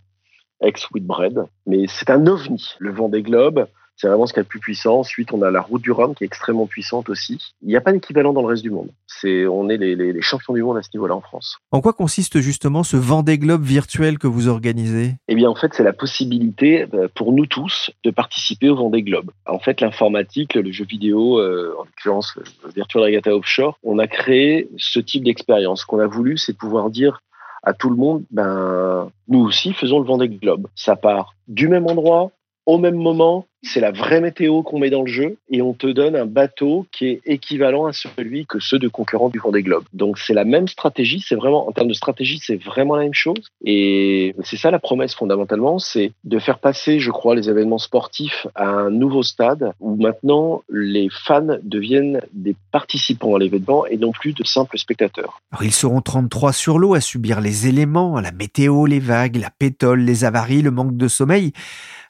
ex-Whitbread. 0.60 1.44
Mais 1.66 1.86
c'est 1.86 2.10
un 2.10 2.26
ovni, 2.26 2.74
le 2.78 2.92
Vendée 2.92 3.22
Globe. 3.22 3.66
C'est 4.00 4.08
vraiment 4.08 4.24
ce 4.24 4.32
qu'il 4.32 4.40
y 4.40 4.40
a 4.40 4.44
de 4.44 4.48
plus 4.48 4.60
puissant. 4.60 5.00
Ensuite, 5.00 5.34
on 5.34 5.42
a 5.42 5.50
la 5.50 5.60
route 5.60 5.82
du 5.82 5.92
Rhum 5.92 6.14
qui 6.14 6.24
est 6.24 6.26
extrêmement 6.26 6.66
puissante 6.66 7.10
aussi. 7.10 7.52
Il 7.60 7.68
n'y 7.68 7.76
a 7.76 7.82
pas 7.82 7.92
d'équivalent 7.92 8.32
dans 8.32 8.40
le 8.40 8.46
reste 8.46 8.62
du 8.62 8.70
monde. 8.70 8.88
C'est, 9.06 9.46
on 9.46 9.68
est 9.68 9.76
les, 9.76 9.94
les, 9.94 10.22
champions 10.22 10.54
du 10.54 10.62
monde 10.62 10.78
à 10.78 10.82
ce 10.82 10.88
niveau-là 10.94 11.14
en 11.14 11.20
France. 11.20 11.58
En 11.70 11.82
quoi 11.82 11.92
consiste 11.92 12.40
justement 12.40 12.82
ce 12.82 12.96
Vendée 12.96 13.36
Globe 13.36 13.62
virtuel 13.62 14.18
que 14.18 14.26
vous 14.26 14.48
organisez? 14.48 15.16
Eh 15.28 15.34
bien, 15.34 15.50
en 15.50 15.54
fait, 15.54 15.74
c'est 15.74 15.82
la 15.82 15.92
possibilité 15.92 16.86
euh, 16.94 17.08
pour 17.14 17.34
nous 17.34 17.44
tous 17.44 17.90
de 18.02 18.10
participer 18.10 18.70
au 18.70 18.76
Vendée 18.76 19.02
Globe. 19.02 19.32
En 19.44 19.58
fait, 19.58 19.82
l'informatique, 19.82 20.54
le 20.54 20.72
jeu 20.72 20.86
vidéo, 20.86 21.38
euh, 21.38 21.74
en 21.78 21.84
l'occurrence 21.84 22.38
Virtual 22.74 23.04
Regatta 23.04 23.36
Offshore, 23.36 23.76
on 23.82 23.98
a 23.98 24.06
créé 24.06 24.70
ce 24.78 24.98
type 24.98 25.24
d'expérience. 25.24 25.82
Ce 25.82 25.86
qu'on 25.86 26.00
a 26.00 26.06
voulu, 26.06 26.38
c'est 26.38 26.56
pouvoir 26.56 26.88
dire 26.88 27.20
à 27.62 27.74
tout 27.74 27.90
le 27.90 27.96
monde, 27.96 28.24
ben, 28.30 29.10
nous 29.28 29.40
aussi 29.40 29.74
faisons 29.74 29.98
le 29.98 30.06
Vendée 30.06 30.30
Globe. 30.30 30.68
Ça 30.74 30.96
part 30.96 31.34
du 31.48 31.68
même 31.68 31.86
endroit, 31.86 32.30
au 32.64 32.78
même 32.78 32.96
moment, 32.96 33.44
c'est 33.62 33.80
la 33.80 33.90
vraie 33.90 34.20
météo 34.20 34.62
qu'on 34.62 34.78
met 34.78 34.90
dans 34.90 35.02
le 35.02 35.10
jeu 35.10 35.36
et 35.50 35.62
on 35.62 35.74
te 35.74 35.86
donne 35.86 36.16
un 36.16 36.26
bateau 36.26 36.86
qui 36.92 37.06
est 37.06 37.20
équivalent 37.26 37.86
à 37.86 37.92
celui 37.92 38.46
que 38.46 38.58
ceux 38.58 38.78
de 38.78 38.88
concurrents 38.88 39.28
du 39.28 39.38
Vendée 39.38 39.62
Globe. 39.62 39.84
Donc 39.92 40.18
c'est 40.18 40.34
la 40.34 40.44
même 40.44 40.68
stratégie, 40.68 41.22
c'est 41.26 41.34
vraiment 41.34 41.68
en 41.68 41.72
termes 41.72 41.88
de 41.88 41.94
stratégie, 41.94 42.40
c'est 42.42 42.56
vraiment 42.56 42.96
la 42.96 43.04
même 43.04 43.14
chose 43.14 43.50
et 43.64 44.34
c'est 44.44 44.56
ça 44.56 44.70
la 44.70 44.78
promesse 44.78 45.14
fondamentalement, 45.14 45.78
c'est 45.78 46.12
de 46.24 46.38
faire 46.38 46.58
passer, 46.58 47.00
je 47.00 47.10
crois, 47.10 47.34
les 47.34 47.50
événements 47.50 47.78
sportifs 47.78 48.46
à 48.54 48.68
un 48.68 48.90
nouveau 48.90 49.22
stade 49.22 49.72
où 49.80 49.96
maintenant 49.96 50.62
les 50.70 51.08
fans 51.10 51.58
deviennent 51.62 52.20
des 52.32 52.56
participants 52.72 53.34
à 53.34 53.38
l'événement 53.38 53.86
et 53.86 53.98
non 53.98 54.12
plus 54.12 54.32
de 54.32 54.44
simples 54.44 54.78
spectateurs. 54.78 55.40
Alors 55.52 55.64
ils 55.64 55.72
seront 55.72 56.00
33 56.00 56.52
sur 56.52 56.78
l'eau 56.78 56.94
à 56.94 57.00
subir 57.00 57.40
les 57.40 57.66
éléments, 57.66 58.20
la 58.20 58.32
météo, 58.32 58.86
les 58.86 59.00
vagues, 59.00 59.36
la 59.36 59.50
pétole, 59.50 60.00
les 60.00 60.24
avaries, 60.24 60.62
le 60.62 60.70
manque 60.70 60.96
de 60.96 61.08
sommeil. 61.08 61.52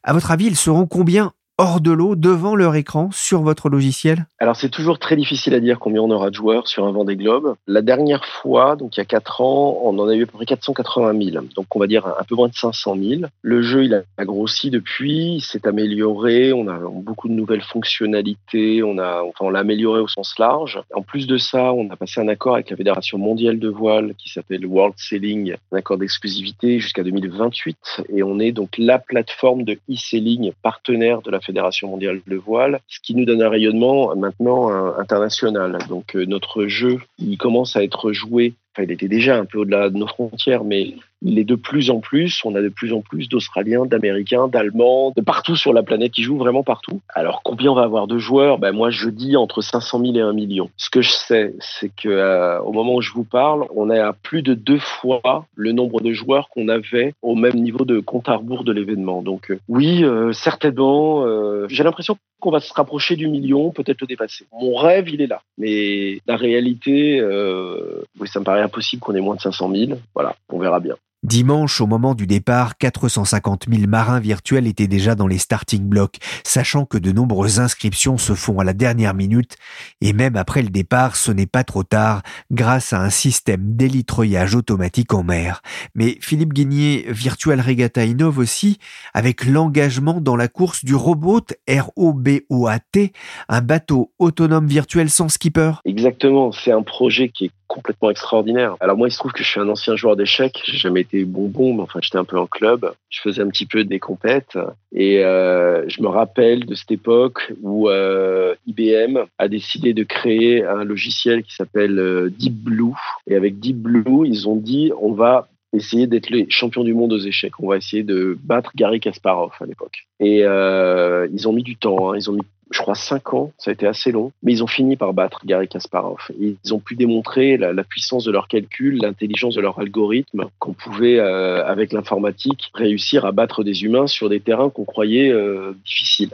À 0.03 0.13
votre 0.13 0.31
avis, 0.31 0.47
ils 0.47 0.57
seront 0.57 0.87
combien 0.87 1.33
hors 1.61 1.83
de 1.83 1.91
l'eau 1.91 2.17
devant 2.17 2.57
leur 2.57 2.75
écran 2.75 3.11
sur 3.13 3.43
votre 3.43 3.69
logiciel 3.69 4.25
Alors 4.39 4.57
c'est 4.57 4.71
toujours 4.71 4.99
très 4.99 5.15
difficile 5.15 5.53
à 5.53 5.61
dire 5.61 5.79
combien 5.79 6.01
on 6.01 6.11
aura 6.11 6.31
de 6.31 6.35
joueurs 6.35 6.67
sur 6.67 6.87
un 6.87 6.91
Vendée 6.91 7.17
Globe. 7.17 7.55
La 7.67 7.83
dernière 7.83 8.25
fois, 8.25 8.77
donc 8.77 8.97
il 8.97 9.01
y 9.01 9.03
a 9.03 9.05
4 9.05 9.43
ans, 9.43 9.79
on 9.85 9.99
en 9.99 10.09
a 10.09 10.15
eu 10.15 10.23
à 10.23 10.27
peu 10.27 10.33
près 10.33 10.47
480 10.47 11.23
000, 11.33 11.45
donc 11.55 11.77
on 11.77 11.79
va 11.79 11.87
dire 11.87 12.07
un 12.07 12.25
peu 12.27 12.35
moins 12.35 12.49
de 12.49 12.55
500 12.55 12.97
000. 12.99 13.23
Le 13.43 13.61
jeu 13.61 13.85
il 13.85 14.03
a 14.17 14.25
grossi 14.25 14.71
depuis, 14.71 15.35
il 15.35 15.41
s'est 15.43 15.69
amélioré, 15.69 16.55
on 16.55 16.67
a 16.67 16.79
beaucoup 16.79 17.29
de 17.29 17.35
nouvelles 17.35 17.61
fonctionnalités, 17.61 18.83
on 18.83 18.97
a 18.97 19.23
enfin 19.23 19.45
on 19.45 19.51
l'a 19.51 19.59
amélioré 19.59 20.01
au 20.01 20.09
sens 20.09 20.39
large. 20.39 20.81
En 20.95 21.03
plus 21.03 21.27
de 21.27 21.37
ça, 21.37 21.75
on 21.75 21.91
a 21.91 21.97
passé 21.97 22.23
un 22.23 22.29
accord 22.29 22.55
avec 22.55 22.71
la 22.71 22.77
Fédération 22.77 23.19
mondiale 23.19 23.59
de 23.59 23.69
voile 23.69 24.15
qui 24.17 24.31
s'appelle 24.31 24.65
World 24.65 24.95
Sailing, 24.97 25.57
un 25.73 25.77
accord 25.77 25.99
d'exclusivité 25.99 26.81
jusqu'à 26.81 27.03
2028 27.03 28.05
et 28.09 28.23
on 28.23 28.41
est 28.41 28.53
donc 28.53 28.71
la 28.79 28.99
plateforme 28.99 29.65
de 29.65 29.79
e-sailing 29.91 30.53
partenaire 30.63 31.21
de 31.21 31.31
la 31.31 31.39
Fédération 31.39 31.50
Fédération 31.51 31.89
mondiale 31.89 32.21
de 32.27 32.37
voile, 32.37 32.81
ce 32.89 33.01
qui 33.01 33.15
nous 33.15 33.25
donne 33.25 33.43
un 33.43 33.49
rayonnement 33.49 34.15
maintenant 34.17 34.71
euh, 34.71 34.93
international. 34.99 35.79
Donc 35.89 36.15
euh, 36.15 36.25
notre 36.25 36.67
jeu, 36.67 36.99
il 37.19 37.39
commence 37.39 37.77
à 37.77 37.83
être 37.83 38.13
joué 38.13 38.55
Enfin, 38.73 38.85
il 38.85 38.93
était 38.93 39.09
déjà 39.09 39.37
un 39.37 39.45
peu 39.45 39.59
au-delà 39.59 39.91
de 39.91 39.97
nos 39.97 40.07
frontières, 40.07 40.63
mais 40.63 40.95
il 41.23 41.39
est 41.39 41.45
de 41.45 41.55
plus 41.55 41.91
en 41.91 42.01
plus. 42.01 42.43
On 42.45 42.55
a 42.55 42.63
de 42.63 42.69
plus 42.69 42.93
en 42.93 43.01
plus 43.01 43.29
d'Australiens, 43.29 43.87
d'Américains, 43.87 44.49
d'Allemands, 44.49 45.13
de 45.17 45.23
partout 45.23 45.57
sur 45.57 45.73
la 45.73 45.83
planète 45.83 46.13
qui 46.13 46.23
jouent 46.23 46.39
vraiment 46.39 46.63
partout. 46.63 47.01
Alors 47.09 47.43
combien 47.43 47.71
on 47.71 47.75
va 47.75 47.83
avoir 47.83 48.07
de 48.07 48.19
joueurs? 48.19 48.59
Ben 48.59 48.73
moi 48.73 48.91
je 48.91 49.09
dis 49.09 49.37
entre 49.37 49.63
500 49.63 50.01
000 50.01 50.15
et 50.15 50.21
1 50.21 50.33
million. 50.33 50.71
Ce 50.77 50.91
que 50.91 51.03
je 51.03 51.11
sais, 51.11 51.55
c'est 51.61 51.91
que 51.95 52.09
euh, 52.09 52.61
au 52.61 52.73
moment 52.73 52.95
où 52.95 53.01
je 53.01 53.13
vous 53.13 53.25
parle, 53.25 53.67
on 53.75 53.91
est 53.91 53.99
à 53.99 54.13
plus 54.13 54.43
de 54.43 54.55
deux 54.55 54.79
fois 54.79 55.47
le 55.55 55.73
nombre 55.73 56.01
de 56.01 56.13
joueurs 56.13 56.49
qu'on 56.49 56.69
avait 56.69 57.15
au 57.23 57.35
même 57.35 57.57
niveau 57.57 57.85
de 57.85 58.01
compte 58.01 58.29
à 58.29 58.37
rebours 58.37 58.65
de 58.65 58.73
l'événement. 58.73 59.23
Donc 59.23 59.51
euh, 59.51 59.59
oui, 59.69 60.05
euh, 60.05 60.33
certainement. 60.33 61.27
J'ai 61.69 61.85
l'impression 61.85 62.17
qu'on 62.41 62.51
va 62.51 62.61
se 62.61 62.73
rapprocher 62.73 63.15
du 63.15 63.29
million, 63.29 63.71
peut-être 63.71 64.01
le 64.01 64.07
dépasser. 64.07 64.47
Mon 64.53 64.75
rêve, 64.75 65.09
il 65.09 65.21
est 65.21 65.27
là. 65.27 65.43
Mais 65.59 66.21
la 66.27 66.37
réalité, 66.37 67.21
euh, 67.21 68.03
oui, 68.19 68.27
ça 68.27 68.41
me 68.41 68.45
paraît 68.45 68.63
impossible 68.63 69.01
qu'on 69.01 69.15
ait 69.15 69.21
moins 69.21 69.37
de 69.37 69.41
500 69.41 69.71
000. 69.73 69.93
Voilà, 70.15 70.35
on 70.49 70.59
verra 70.59 70.81
bien. 70.81 70.97
Dimanche, 71.23 71.83
au 71.83 71.87
moment 71.87 72.15
du 72.15 72.27
départ, 72.27 72.79
450 72.79 73.67
000 73.71 73.87
marins 73.87 74.21
virtuels 74.21 74.67
étaient 74.67 74.87
déjà 74.87 75.15
dans 75.15 75.27
les 75.27 75.37
starting 75.37 75.83
blocks, 75.83 76.17
sachant 76.45 76.87
que 76.87 76.97
de 76.97 77.13
nombreuses 77.13 77.61
inscriptions 77.61 78.17
se 78.17 78.33
font 78.33 78.59
à 78.59 78.65
la 78.65 78.73
dernière 78.73 79.13
minute, 79.13 79.57
et 80.01 80.15
même 80.15 80.37
après 80.37 80.63
le 80.63 80.71
départ, 80.71 81.17
ce 81.17 81.31
n'est 81.31 81.47
pas 81.47 81.63
trop 81.63 81.83
tard, 81.83 82.23
grâce 82.51 82.95
à 82.95 83.03
un 83.03 83.11
système 83.11 83.77
d'élitreuillage 83.77 84.55
automatique 84.55 85.13
en 85.13 85.23
mer. 85.23 85.61
Mais 85.95 86.17
Philippe 86.23 86.55
Guigné, 86.55 87.05
Virtual 87.09 87.61
Regatta 87.61 88.07
innove 88.07 88.39
aussi, 88.39 88.79
avec 89.13 89.45
l'engagement 89.45 90.23
dans 90.23 90.37
la 90.37 90.49
course 90.49 90.87
du 90.87 90.95
robot 90.95 91.43
R-O-B-O-A-T, 91.69 93.13
un 93.51 93.61
bateau 93.61 94.11
autonome 94.19 94.67
virtuel 94.67 95.11
sans 95.11 95.29
skipper. 95.29 95.73
Exactement, 95.85 96.51
c'est 96.51 96.73
un 96.73 96.83
projet 96.83 97.29
qui 97.29 97.45
est 97.45 97.51
complètement 97.71 98.11
extraordinaire. 98.11 98.77
Alors 98.81 98.97
moi, 98.97 99.07
il 99.07 99.13
se 99.13 99.19
trouve 99.19 99.33
que 99.33 99.45
je 99.45 99.49
suis 99.49 99.61
un 99.61 99.69
ancien 99.69 99.95
joueur 99.95 100.17
d'échecs. 100.17 100.61
J'ai 100.65 100.77
jamais 100.77 101.03
été 101.03 101.25
bonbon, 101.25 101.73
mais 101.73 101.83
enfin, 101.83 102.01
j'étais 102.03 102.19
un 102.19 102.25
peu 102.25 102.37
en 102.37 102.47
club. 102.47 102.93
Je 103.09 103.21
faisais 103.21 103.43
un 103.43 103.49
petit 103.49 103.65
peu 103.65 103.85
des 103.85 104.01
compètes. 104.01 104.59
Et 104.93 105.25
euh, 105.25 105.89
je 105.89 106.03
me 106.03 106.09
rappelle 106.09 106.67
de 106.67 106.75
cette 106.75 106.91
époque 106.91 107.53
où 107.63 107.89
euh, 107.89 108.55
IBM 108.67 109.21
a 109.39 109.49
décidé 109.49 109.95
de 109.95 110.03
créer 110.03 110.65
un 110.65 110.83
logiciel 110.83 111.45
qui 111.45 111.55
s'appelle 111.55 111.99
euh, 111.99 112.29
Deep 112.29 112.55
Blue. 112.55 112.97
Et 113.29 113.37
avec 113.37 113.61
Deep 113.61 113.77
Blue, 113.77 114.27
ils 114.27 114.49
ont 114.49 114.57
dit, 114.57 114.91
on 115.01 115.13
va 115.13 115.47
essayer 115.73 116.09
d'être 116.09 116.31
les 116.31 116.47
champions 116.51 116.83
du 116.83 116.93
monde 116.93 117.13
aux 117.13 117.21
échecs. 117.21 117.53
On 117.61 117.69
va 117.69 117.77
essayer 117.77 118.03
de 118.03 118.37
battre 118.43 118.73
Gary 118.75 118.99
Kasparov 118.99 119.53
à 119.61 119.67
l'époque. 119.67 120.09
Et 120.19 120.41
ils 120.41 121.49
ont 121.49 121.53
mis 121.53 121.63
du 121.63 121.77
temps. 121.77 122.11
Hein. 122.11 122.17
Ils 122.17 122.29
ont 122.29 122.33
mis 122.33 122.43
je 122.71 122.81
crois, 122.81 122.95
cinq 122.95 123.35
ans. 123.35 123.53
Ça 123.59 123.71
a 123.71 123.75
été 123.75 123.87
assez 123.87 124.13
long. 124.13 124.33
Mais 124.43 124.53
ils 124.53 124.63
ont 124.63 124.69
fini 124.69 124.97
par 124.97 125.13
battre 125.13 125.41
Gary 125.45 125.69
Kasparov. 125.69 126.31
Ils 126.39 126.73
ont 126.73 126.79
pu 126.79 126.95
démontrer 126.95 127.57
la, 127.57 127.85
puissance 127.85 128.25
de 128.25 128.31
leur 128.31 128.47
calcul, 128.47 128.99
l'intelligence 129.03 129.57
de 129.57 129.61
leur 129.61 129.79
algorithme, 129.81 130.47
qu'on 130.59 130.73
pouvait, 130.73 131.19
euh, 131.19 131.65
avec 131.67 131.93
l'informatique, 131.93 132.71
réussir 132.75 133.25
à 133.25 133.33
battre 133.33 133.65
des 133.65 133.83
humains 133.83 134.07
sur 134.07 134.29
des 134.29 134.41
terrains 134.41 134.71
qu'on 134.71 134.85
croyait 134.85 135.31
euh, 135.31 135.73
difficiles. 135.85 136.31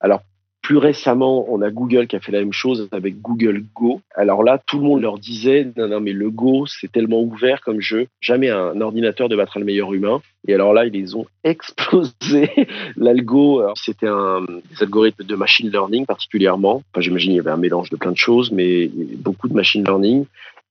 Alors, 0.00 0.22
plus 0.70 0.78
récemment, 0.78 1.46
on 1.48 1.62
a 1.62 1.70
Google 1.70 2.06
qui 2.06 2.14
a 2.14 2.20
fait 2.20 2.30
la 2.30 2.38
même 2.38 2.52
chose 2.52 2.88
avec 2.92 3.20
Google 3.20 3.64
Go. 3.74 4.02
Alors 4.14 4.44
là, 4.44 4.62
tout 4.64 4.78
le 4.78 4.84
monde 4.84 5.02
leur 5.02 5.18
disait 5.18 5.66
non, 5.76 5.88
non, 5.88 6.00
mais 6.00 6.12
le 6.12 6.30
Go, 6.30 6.64
c'est 6.66 6.92
tellement 6.92 7.20
ouvert 7.22 7.60
comme 7.60 7.80
jeu. 7.80 8.06
Jamais 8.20 8.50
un 8.50 8.80
ordinateur 8.80 9.28
ne 9.28 9.34
battra 9.34 9.58
le 9.58 9.66
meilleur 9.66 9.92
humain. 9.92 10.22
Et 10.46 10.54
alors 10.54 10.72
là, 10.72 10.86
ils 10.86 10.92
les 10.92 11.16
ont 11.16 11.26
explosé. 11.42 12.68
L'algo, 12.96 13.64
c'était 13.74 14.06
un 14.06 14.42
des 14.42 14.82
algorithmes 14.82 15.24
de 15.24 15.34
machine 15.34 15.68
learning 15.72 16.06
particulièrement. 16.06 16.84
Enfin, 16.92 17.00
j'imagine 17.00 17.32
il 17.32 17.36
y 17.38 17.40
avait 17.40 17.50
un 17.50 17.56
mélange 17.56 17.90
de 17.90 17.96
plein 17.96 18.12
de 18.12 18.16
choses, 18.16 18.52
mais 18.52 18.88
beaucoup 19.16 19.48
de 19.48 19.54
machine 19.54 19.82
learning. 19.82 20.26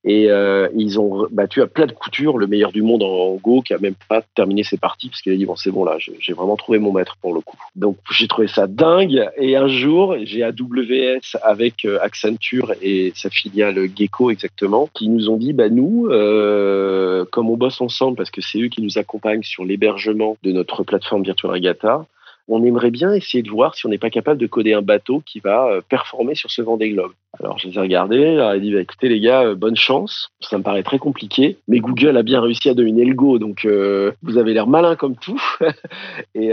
Et 0.06 0.32
euh, 0.32 0.70
ils 0.76 1.00
ont 1.00 1.28
battu 1.30 1.62
à 1.62 1.68
plat 1.68 1.86
de 1.86 1.92
couture 1.92 2.38
le 2.38 2.48
meilleur 2.48 2.72
du 2.72 2.82
monde 2.82 3.04
en, 3.04 3.36
Go, 3.36 3.62
qui 3.62 3.74
a 3.74 3.78
même 3.80 3.96
pas 4.08 4.22
terminé 4.36 4.64
ses 4.64 4.78
parties, 4.78 5.10
parce 5.10 5.22
qu'il 5.22 5.34
a 5.34 5.36
dit 5.36 5.46
bon 5.46 5.56
c'est 5.58 5.72
bon 5.72 5.84
là, 5.84 5.98
j'ai 5.98 6.34
vraiment 6.34 6.56
trouvé 6.56 6.80
mon 6.80 6.94
maître 6.94 7.18
pour 7.22 7.34
le 7.34 7.42
coup. 7.42 7.58
Donc 7.76 7.98
j'ai 8.12 8.28
trouvé 8.28 8.48
ça 8.48 8.68
dingue. 8.68 9.30
Et 9.38 9.58
un 9.58 9.68
jour, 9.68 10.16
j'ai 10.24 10.44
AWS 10.44 11.38
avec 11.44 11.86
euh, 11.86 12.00
Accenture 12.02 12.74
et 12.82 13.12
sa 13.16 13.30
filiale 13.30 13.90
Gecko 13.94 14.32
exactement, 14.32 14.90
qui 14.94 15.10
nous 15.10 15.30
ont 15.30 15.38
dit 15.38 15.52
bah 15.52 15.70
nous, 15.70 16.08
euh, 16.08 17.26
comme 17.32 17.50
on 17.50 17.58
bosse 17.58 17.82
ensemble, 17.82 18.16
parce 18.16 18.32
que 18.32 18.42
c'est 18.42 18.62
eux 18.62 18.70
qui 18.70 18.82
nous 18.82 18.98
accompagnent 18.98 19.44
sur 19.44 19.66
l'hébergement 19.66 20.38
de 20.44 20.52
notre 20.52 20.84
plateforme 20.84 21.24
Virtual 21.24 21.52
Regatta, 21.52 22.06
on 22.50 22.64
aimerait 22.66 22.92
bien 22.92 23.14
essayer 23.14 23.44
de 23.44 23.50
voir 23.50 23.76
si 23.76 23.86
on 23.86 23.90
n'est 23.90 24.00
pas 24.00 24.10
capable 24.10 24.40
de 24.40 24.48
coder 24.48 24.74
un 24.74 24.82
bateau 24.82 25.22
qui 25.26 25.40
va 25.40 25.68
euh, 25.68 25.82
performer 25.88 26.36
sur 26.36 26.50
ce 26.50 26.62
Vendée 26.62 26.90
Globe. 26.90 27.12
Alors 27.40 27.60
je 27.60 27.68
les 27.68 27.78
ai 27.78 27.80
regardés, 27.80 28.52
ai 28.56 28.60
dit 28.60 28.74
bah, 28.74 28.82
écoutez 28.82 29.08
les 29.08 29.20
gars, 29.20 29.44
euh, 29.44 29.56
bonne 29.56 29.76
chance. 29.76 30.30
Ça 30.42 30.58
me 30.58 30.64
paraît 30.64 30.84
très 30.84 30.98
compliqué, 30.98 31.58
mais 31.68 31.80
Google 31.80 32.18
a 32.18 32.24
bien 32.24 32.42
réussi 32.42 32.70
à 32.70 32.74
dominer 32.74 33.06
le 33.06 33.14
Go, 33.14 33.38
donc 33.38 33.66
euh, 33.66 34.12
vous 34.24 34.38
avez 34.38 34.54
l'air 34.54 34.68
malin 34.68 34.96
comme 34.96 35.16
tout. 35.16 35.42
et 36.36 36.52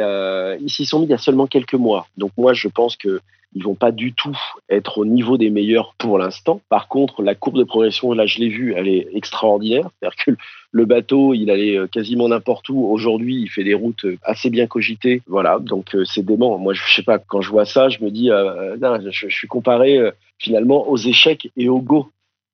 ils 0.60 0.70
s'y 0.70 0.84
sont 0.84 1.00
mis 1.00 1.06
il 1.06 1.10
y 1.10 1.14
a 1.14 1.18
seulement 1.18 1.46
quelques 1.46 1.74
mois. 1.74 2.06
Donc 2.18 2.32
moi 2.36 2.52
je 2.52 2.68
pense 2.68 2.96
que 2.96 3.20
ils 3.56 3.62
vont 3.62 3.74
pas 3.74 3.90
du 3.90 4.12
tout 4.12 4.36
être 4.68 4.98
au 4.98 5.06
niveau 5.06 5.38
des 5.38 5.48
meilleurs 5.48 5.94
pour 5.96 6.18
l'instant. 6.18 6.60
Par 6.68 6.88
contre, 6.88 7.22
la 7.22 7.34
courbe 7.34 7.56
de 7.56 7.64
progression, 7.64 8.12
là, 8.12 8.26
je 8.26 8.38
l'ai 8.38 8.48
vue, 8.48 8.74
elle 8.76 8.86
est 8.86 9.08
extraordinaire. 9.14 9.88
C'est-à-dire 9.98 10.24
que 10.26 10.30
le 10.72 10.84
bateau, 10.84 11.32
il 11.32 11.50
allait 11.50 11.78
euh, 11.78 11.86
quasiment 11.86 12.28
n'importe 12.28 12.68
où. 12.68 12.84
Aujourd'hui, 12.84 13.40
il 13.40 13.48
fait 13.48 13.64
des 13.64 13.72
routes 13.72 14.04
euh, 14.04 14.18
assez 14.22 14.50
bien 14.50 14.66
cogitées. 14.66 15.22
Voilà, 15.26 15.58
donc 15.58 15.94
euh, 15.94 16.04
c'est 16.04 16.22
dément. 16.22 16.58
Moi, 16.58 16.74
je 16.74 16.82
sais 16.94 17.02
pas, 17.02 17.18
quand 17.18 17.40
je 17.40 17.48
vois 17.48 17.64
ça, 17.64 17.88
je 17.88 18.04
me 18.04 18.10
dis, 18.10 18.28
je, 18.28 19.28
suis 19.30 19.48
comparé 19.48 19.98
finalement 20.38 20.86
aux 20.86 20.98
échecs 20.98 21.50
et 21.56 21.70
au 21.70 21.80
go. 21.80 22.10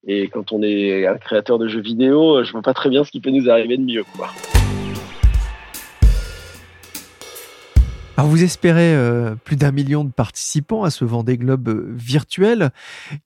Et 0.07 0.29
quand 0.29 0.53
on 0.53 0.63
est 0.63 1.05
un 1.07 1.19
créateur 1.19 1.59
de 1.59 1.67
jeux 1.67 1.81
vidéo, 1.81 2.45
je 2.45 2.53
vois 2.53 2.63
pas 2.63 2.75
très 2.75 2.91
bien 2.91 3.03
ce 3.03 3.11
qui 3.11 3.21
peut 3.21 3.31
nous 3.31 3.51
arriver 3.51 3.77
de 3.77 3.83
mieux. 3.83 4.05
Quoi. 4.17 4.29
Alors 8.23 8.31
vous 8.31 8.45
espérez 8.45 8.95
euh, 8.95 9.35
plus 9.35 9.57
d'un 9.57 9.73
million 9.73 10.05
de 10.05 10.13
participants 10.13 10.85
à 10.85 10.91
ce 10.91 11.05
Vendée 11.05 11.37
Globe 11.37 11.69
euh, 11.69 11.87
virtuel. 11.89 12.71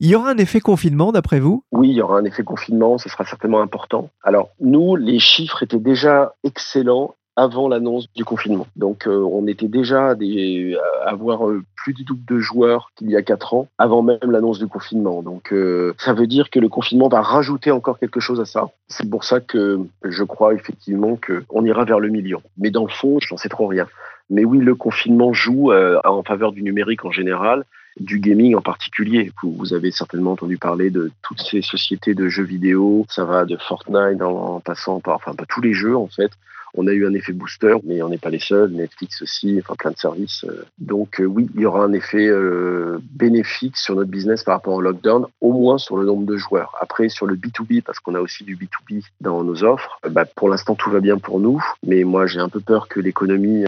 Il 0.00 0.08
y 0.08 0.14
aura 0.14 0.30
un 0.30 0.38
effet 0.38 0.58
confinement 0.60 1.12
d'après 1.12 1.38
vous? 1.38 1.62
Oui, 1.70 1.90
il 1.90 1.96
y 1.96 2.00
aura 2.00 2.16
un 2.16 2.24
effet 2.24 2.44
confinement, 2.44 2.96
ce 2.96 3.10
sera 3.10 3.26
certainement 3.26 3.60
important. 3.60 4.08
Alors 4.22 4.48
nous, 4.58 4.96
les 4.96 5.18
chiffres 5.18 5.62
étaient 5.62 5.78
déjà 5.78 6.32
excellents 6.44 7.14
avant 7.36 7.68
l'annonce 7.68 8.06
du 8.14 8.24
confinement. 8.24 8.66
Donc 8.74 9.06
euh, 9.06 9.20
on 9.20 9.46
était 9.46 9.68
déjà 9.68 10.12
à 10.12 11.10
avoir 11.10 11.42
plus 11.76 11.92
du 11.92 12.04
double 12.04 12.24
de 12.24 12.38
joueurs 12.38 12.90
qu'il 12.96 13.10
y 13.10 13.16
a 13.16 13.22
quatre 13.22 13.52
ans, 13.52 13.68
avant 13.76 14.00
même 14.00 14.30
l'annonce 14.30 14.58
du 14.58 14.66
confinement. 14.66 15.22
Donc 15.22 15.54
ça 15.98 16.14
veut 16.14 16.26
dire 16.26 16.48
que 16.48 16.58
le 16.58 16.70
confinement 16.70 17.08
va 17.08 17.20
rajouter 17.20 17.70
encore 17.70 17.98
quelque 17.98 18.20
chose 18.20 18.40
à 18.40 18.46
ça. 18.46 18.70
C'est 18.88 19.10
pour 19.10 19.24
ça 19.24 19.40
que 19.40 19.78
je 20.04 20.24
crois 20.24 20.54
effectivement 20.54 21.18
qu'on 21.18 21.66
ira 21.66 21.84
vers 21.84 22.00
le 22.00 22.08
million. 22.08 22.40
Mais 22.56 22.70
dans 22.70 22.84
le 22.84 22.90
fond, 22.90 23.18
je 23.20 23.34
n'en 23.34 23.36
sais 23.36 23.50
trop 23.50 23.66
rien. 23.66 23.86
Mais 24.30 24.45
oui, 24.45 24.59
le 24.59 24.75
confinement 24.75 25.33
joue 25.33 25.73
euh, 25.73 26.00
en 26.04 26.23
faveur 26.23 26.52
du 26.52 26.62
numérique 26.62 27.04
en 27.04 27.11
général, 27.11 27.64
du 28.00 28.18
gaming 28.18 28.54
en 28.54 28.62
particulier. 28.62 29.33
Vous, 29.42 29.52
vous, 29.52 29.73
avez 29.73 29.90
certainement 29.90 30.33
entendu 30.33 30.59
parler 30.59 30.90
de 30.90 31.11
toutes 31.23 31.40
ces 31.40 31.62
sociétés 31.62 32.14
de 32.14 32.28
jeux 32.28 32.45
vidéo. 32.45 33.06
Ça 33.09 33.25
va 33.25 33.45
de 33.45 33.56
Fortnite 33.56 34.21
en, 34.23 34.61
passant 34.61 35.00
par, 35.00 35.16
enfin, 35.16 35.35
pas 35.35 35.47
tous 35.47 35.61
les 35.61 35.73
jeux 35.73 35.97
en 35.97 36.09
fait, 36.09 36.30
on 36.75 36.87
a 36.87 36.92
eu 36.92 37.06
un 37.06 37.14
effet 37.14 37.32
booster, 37.32 37.76
mais 37.85 38.02
on 38.02 38.08
n'est 38.08 38.18
pas 38.18 38.30
les 38.30 38.38
seuls. 38.38 38.70
Netflix 38.70 39.23
aussi, 39.23 39.58
enfin 39.58 39.75
plein 39.75 39.90
de 39.90 39.99
services. 39.99 40.44
Euh. 40.44 40.64
Donc 40.78 41.20
euh, 41.20 41.25
oui, 41.25 41.49
il 41.54 41.62
y 41.62 41.66
aura 41.66 41.85
un 41.85 41.92
effet 41.92 42.26
euh, 42.26 42.99
bénéfique 43.12 43.76
sur 43.76 43.96
notre 43.96 44.11
business 44.11 44.44
par 44.44 44.54
rapport 44.56 44.75
au 44.75 44.80
lockdown, 44.80 45.26
au 45.40 45.52
moins 45.52 45.78
sur 45.78 45.96
le 45.96 46.04
nombre 46.04 46.26
de 46.26 46.37
joueurs. 46.37 46.75
Après, 46.80 47.08
sur 47.08 47.26
le 47.26 47.37
B2B, 47.37 47.82
parce 47.82 47.99
qu'on 47.99 48.14
a 48.14 48.20
aussi 48.20 48.44
du 48.44 48.56
B2B 48.56 49.04
dans 49.20 49.42
nos 49.42 49.64
offres, 49.64 49.99
bah, 50.11 50.25
pour 50.25 50.49
l'instant 50.49 50.75
tout 50.75 50.90
va 50.90 51.00
bien 51.00 51.18
pour 51.18 51.40
nous, 51.40 51.62
mais 51.87 52.04
moi 52.04 52.26
j'ai 52.26 52.40
un 52.40 52.49
peu 52.49 52.61
peur 52.61 52.88
que 52.88 53.00
l'économie 53.00 53.64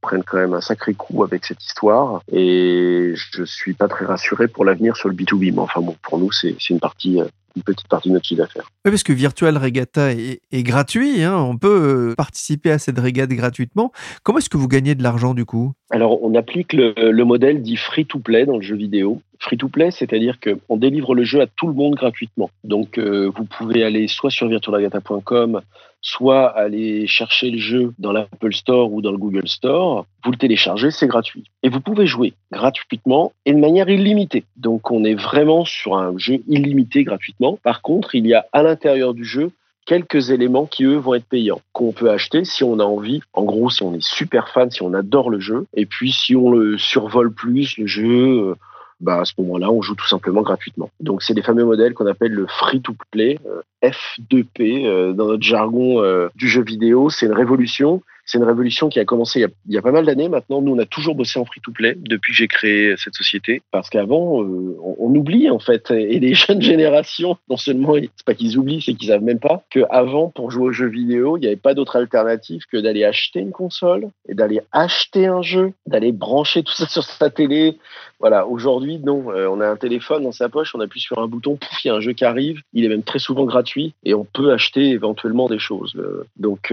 prenne 0.00 0.24
quand 0.24 0.38
même 0.38 0.54
un 0.54 0.60
sacré 0.60 0.94
coup 0.94 1.22
avec 1.22 1.44
cette 1.44 1.62
histoire 1.64 2.22
et 2.30 3.12
je 3.14 3.44
suis 3.44 3.72
pas 3.72 3.88
très 3.88 4.04
rassuré 4.04 4.48
pour 4.48 4.64
l'avenir 4.64 4.96
sur 4.96 5.08
le 5.08 5.14
B2B. 5.14 5.52
Mais 5.52 5.60
enfin 5.60 5.80
bon, 5.80 5.96
pour 6.02 6.18
nous 6.18 6.32
c'est 6.32 6.56
une 6.70 6.80
partie 6.80 7.20
une 7.56 7.62
petite 7.62 7.88
partie 7.88 8.08
de 8.08 8.14
notre 8.14 8.26
chiffre 8.26 8.42
d'affaires. 8.42 8.70
Oui, 8.84 8.90
parce 8.90 9.02
que 9.02 9.12
Virtual 9.12 9.56
Regatta 9.56 10.12
est, 10.12 10.40
gratuit. 10.62 11.22
Hein. 11.22 11.36
on 11.36 11.56
peut 11.56 12.10
euh, 12.12 12.14
participer 12.14 12.70
à 12.70 12.78
cette 12.78 12.98
régate 12.98 13.30
gratuitement. 13.30 13.92
Comment 14.22 14.38
est-ce 14.38 14.50
que 14.50 14.56
vous 14.56 14.68
gagnez 14.68 14.94
de 14.94 15.02
l'argent 15.02 15.34
du 15.34 15.44
coup? 15.44 15.72
Alors, 15.90 16.22
on 16.22 16.34
applique 16.34 16.72
le, 16.72 17.24
modèle 17.24 17.62
dit 17.62 17.76
free-to-play 17.76 18.46
dans 18.46 18.56
le 18.56 18.62
jeu 18.62 18.76
vidéo. 18.76 19.20
Free-to-play, 19.42 19.90
c'est-à-dire 19.90 20.38
qu'on 20.40 20.76
délivre 20.76 21.16
le 21.16 21.24
jeu 21.24 21.40
à 21.40 21.46
tout 21.46 21.66
le 21.66 21.74
monde 21.74 21.94
gratuitement. 21.94 22.50
Donc, 22.62 22.96
euh, 22.96 23.30
vous 23.34 23.44
pouvez 23.44 23.82
aller 23.82 24.06
soit 24.06 24.30
sur 24.30 24.46
virtualregatta.com, 24.46 25.60
soit 26.00 26.46
aller 26.46 27.08
chercher 27.08 27.50
le 27.50 27.58
jeu 27.58 27.92
dans 27.98 28.12
l'Apple 28.12 28.54
Store 28.54 28.92
ou 28.92 29.02
dans 29.02 29.10
le 29.10 29.18
Google 29.18 29.48
Store. 29.48 30.06
Vous 30.24 30.30
le 30.30 30.36
téléchargez, 30.36 30.92
c'est 30.92 31.08
gratuit. 31.08 31.42
Et 31.64 31.68
vous 31.68 31.80
pouvez 31.80 32.06
jouer 32.06 32.34
gratuitement 32.52 33.32
et 33.44 33.52
de 33.52 33.58
manière 33.58 33.88
illimitée. 33.88 34.44
Donc 34.56 34.92
on 34.92 35.04
est 35.04 35.14
vraiment 35.14 35.64
sur 35.64 35.96
un 35.96 36.16
jeu 36.18 36.40
illimité 36.46 37.02
gratuitement. 37.02 37.58
Par 37.64 37.82
contre, 37.82 38.14
il 38.14 38.26
y 38.26 38.34
a 38.34 38.46
à 38.52 38.62
l'intérieur 38.62 39.12
du 39.12 39.24
jeu 39.24 39.50
quelques 39.86 40.30
éléments 40.30 40.66
qui, 40.66 40.84
eux, 40.84 40.96
vont 40.96 41.14
être 41.14 41.26
payants, 41.26 41.60
qu'on 41.72 41.92
peut 41.92 42.10
acheter 42.10 42.44
si 42.44 42.62
on 42.62 42.78
a 42.78 42.84
envie. 42.84 43.20
En 43.32 43.42
gros, 43.42 43.70
si 43.70 43.82
on 43.82 43.94
est 43.94 44.04
super 44.04 44.48
fan, 44.48 44.70
si 44.70 44.82
on 44.82 44.94
adore 44.94 45.30
le 45.30 45.40
jeu. 45.40 45.66
Et 45.74 45.86
puis, 45.86 46.12
si 46.12 46.36
on 46.36 46.50
le 46.50 46.78
survole 46.78 47.32
plus, 47.32 47.76
le 47.78 47.86
jeu, 47.86 48.50
euh, 48.50 48.54
bah, 49.02 49.20
à 49.20 49.24
ce 49.24 49.32
moment-là, 49.38 49.70
on 49.70 49.82
joue 49.82 49.96
tout 49.96 50.06
simplement 50.06 50.42
gratuitement. 50.42 50.90
Donc, 51.00 51.22
c'est 51.22 51.34
les 51.34 51.42
fameux 51.42 51.64
modèles 51.64 51.92
qu'on 51.92 52.06
appelle 52.06 52.32
le 52.32 52.46
free-to-play, 52.46 53.40
euh, 53.46 53.60
F2P, 53.82 54.86
euh, 54.86 55.12
dans 55.12 55.26
notre 55.26 55.42
jargon 55.42 56.02
euh, 56.02 56.28
du 56.36 56.48
jeu 56.48 56.62
vidéo. 56.62 57.10
C'est 57.10 57.26
une 57.26 57.32
révolution. 57.32 58.02
C'est 58.32 58.38
une 58.38 58.44
révolution 58.44 58.88
qui 58.88 58.98
a 58.98 59.04
commencé 59.04 59.44
il 59.68 59.74
y 59.74 59.76
a, 59.76 59.82
pas 59.82 59.92
mal 59.92 60.06
d'années 60.06 60.30
maintenant. 60.30 60.62
Nous, 60.62 60.72
on 60.72 60.78
a 60.78 60.86
toujours 60.86 61.14
bossé 61.14 61.38
en 61.38 61.44
free-to-play 61.44 61.96
depuis 61.98 62.32
que 62.32 62.38
j'ai 62.38 62.48
créé 62.48 62.94
cette 62.96 63.14
société, 63.14 63.60
parce 63.70 63.90
qu'avant, 63.90 64.42
euh, 64.42 64.78
on, 64.98 65.14
oublie 65.14 65.50
en 65.50 65.58
fait, 65.58 65.90
et 65.90 66.18
les 66.18 66.32
jeunes 66.34 66.62
générations, 66.62 67.36
non 67.50 67.58
seulement, 67.58 67.94
c'est 67.94 68.24
pas 68.24 68.34
qu'ils 68.34 68.56
oublient, 68.56 68.80
c'est 68.80 68.94
qu'ils 68.94 69.08
savent 69.08 69.22
même 69.22 69.38
pas 69.38 69.62
qu'avant, 69.68 70.30
pour 70.30 70.50
jouer 70.50 70.68
aux 70.68 70.72
jeux 70.72 70.88
vidéo, 70.88 71.36
il 71.36 71.40
n'y 71.40 71.46
avait 71.46 71.56
pas 71.56 71.74
d'autre 71.74 71.96
alternative 71.96 72.62
que 72.72 72.78
d'aller 72.78 73.04
acheter 73.04 73.40
une 73.40 73.50
console 73.50 74.08
et 74.26 74.34
d'aller 74.34 74.62
acheter 74.72 75.26
un 75.26 75.42
jeu, 75.42 75.74
d'aller 75.86 76.12
brancher 76.12 76.62
tout 76.62 76.72
ça 76.72 76.86
sur 76.86 77.04
sa 77.04 77.28
télé. 77.28 77.76
Voilà, 78.18 78.46
aujourd'hui, 78.46 78.98
non, 78.98 79.30
euh, 79.30 79.46
on 79.48 79.60
a 79.60 79.68
un 79.68 79.76
téléphone 79.76 80.22
dans 80.22 80.32
sa 80.32 80.48
poche, 80.48 80.74
on 80.74 80.80
appuie 80.80 81.00
sur 81.00 81.18
un 81.18 81.26
bouton, 81.26 81.56
pouf, 81.56 81.84
il 81.84 81.88
y 81.88 81.90
a 81.90 81.94
un 81.94 82.00
jeu 82.00 82.12
qui 82.12 82.24
arrive, 82.24 82.62
il 82.72 82.84
est 82.84 82.88
même 82.88 83.02
très 83.02 83.18
souvent 83.18 83.44
gratuit 83.44 83.92
et 84.04 84.14
on 84.14 84.24
peut 84.24 84.52
acheter 84.52 84.90
éventuellement 84.90 85.48
des 85.48 85.58
choses. 85.58 85.94
Euh, 85.96 86.24
donc, 86.36 86.72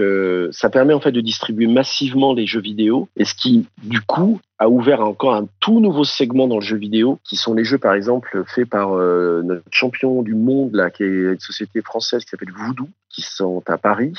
ça 0.52 0.70
permet 0.70 0.94
en 0.94 1.00
fait 1.00 1.12
de 1.12 1.20
distribuer 1.20 1.49
massivement 1.52 2.32
les 2.32 2.46
jeux 2.46 2.60
vidéo 2.60 3.08
et 3.16 3.24
ce 3.24 3.34
qui, 3.34 3.66
du 3.82 4.00
coup, 4.00 4.40
a 4.60 4.68
ouvert 4.68 5.00
encore 5.00 5.34
un 5.34 5.48
tout 5.60 5.80
nouveau 5.80 6.04
segment 6.04 6.46
dans 6.46 6.56
le 6.56 6.64
jeu 6.64 6.76
vidéo, 6.76 7.18
qui 7.24 7.36
sont 7.36 7.54
les 7.54 7.64
jeux, 7.64 7.78
par 7.78 7.94
exemple, 7.94 8.44
faits 8.46 8.68
par 8.68 8.92
euh, 8.92 9.40
notre 9.42 9.64
champion 9.70 10.20
du 10.20 10.34
monde, 10.34 10.74
là, 10.74 10.90
qui 10.90 11.02
est 11.02 11.32
une 11.32 11.40
société 11.40 11.80
française 11.80 12.24
qui 12.24 12.28
s'appelle 12.28 12.52
Voodoo, 12.54 12.86
qui 13.08 13.22
sont 13.22 13.62
à 13.66 13.78
Paris. 13.78 14.12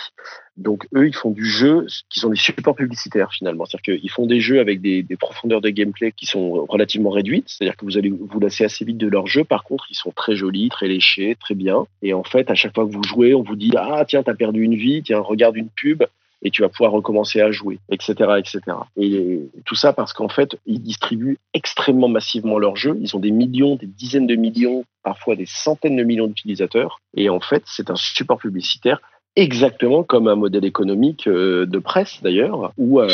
Donc, 0.58 0.88
eux, 0.96 1.08
ils 1.08 1.16
font 1.16 1.30
du 1.30 1.46
jeu 1.46 1.86
qui 2.10 2.20
sont 2.20 2.30
des 2.30 2.38
supports 2.38 2.76
publicitaires, 2.76 3.32
finalement. 3.32 3.66
C'est-à-dire 3.66 4.00
qu'ils 4.00 4.10
font 4.10 4.26
des 4.26 4.40
jeux 4.40 4.60
avec 4.60 4.82
des, 4.82 5.06
profondeurs 5.20 5.62
de 5.62 5.70
gameplay 5.70 6.12
qui 6.12 6.26
sont 6.26 6.66
relativement 6.68 7.12
réduites. 7.12 7.46
C'est-à-dire 7.48 7.78
que 7.78 7.86
vous 7.86 8.00
allez 8.00 8.10
vous 8.10 8.40
lasser 8.40 8.64
assez 8.64 8.84
vite 8.84 8.98
de 8.98 9.08
leur 9.08 9.28
jeu. 9.28 9.44
Par 9.44 9.64
contre, 9.64 9.86
ils 9.92 9.96
sont 9.96 10.12
très 10.12 10.36
jolis, 10.36 10.70
très 10.70 10.88
léchés, 10.88 11.38
très 11.40 11.54
bien. 11.54 11.86
Et 12.02 12.16
en 12.16 12.24
fait, 12.24 12.50
à 12.50 12.56
chaque 12.56 12.74
fois 12.74 12.88
que 12.88 12.92
vous 12.92 13.04
jouez, 13.04 13.36
on 13.36 13.44
vous 13.44 13.56
dit, 13.56 13.74
ah, 13.78 14.04
tiens, 14.08 14.24
t'as 14.24 14.34
perdu 14.34 14.64
une 14.64 14.76
vie, 14.76 15.04
tiens, 15.04 15.20
regarde 15.20 15.56
une 15.56 15.70
pub 15.70 16.04
et 16.42 16.52
tu 16.52 16.62
vas 16.62 16.70
pouvoir 16.70 16.92
recommencer 16.92 17.42
à 17.42 17.52
jouer, 17.52 17.80
etc., 17.90 18.14
etc. 18.38 18.60
Et 18.98 19.40
tout 19.66 19.76
ça 19.76 19.94
parce 19.94 20.14
qu'en 20.14 20.30
fait, 20.30 20.58
ils 20.66 20.82
distribuent 20.82 21.38
extrêmement 21.54 22.08
massivement 22.08 22.58
leurs 22.58 22.76
jeux. 22.76 22.98
Ils 23.00 23.16
ont 23.16 23.20
des 23.20 23.32
millions, 23.32 23.76
des 23.76 23.88
dizaines 23.88 24.28
de 24.28 24.36
millions, 24.36 24.84
parfois 25.04 25.36
des 25.36 25.46
centaines 25.46 25.96
de 25.96 26.04
millions 26.04 26.28
d'utilisateurs. 26.28 27.00
Et 27.16 27.30
en 27.30 27.40
fait, 27.40 27.64
c'est 27.66 27.90
un 27.90 27.96
support 27.96 28.40
publicitaire 28.40 29.02
exactement 29.36 30.04
comme 30.04 30.28
un 30.28 30.36
modèle 30.36 30.66
économique 30.66 31.28
euh, 31.28 31.66
de 31.66 31.80
presse 31.80 32.20
d'ailleurs, 32.22 32.74
où 32.78 33.00
euh, 33.00 33.08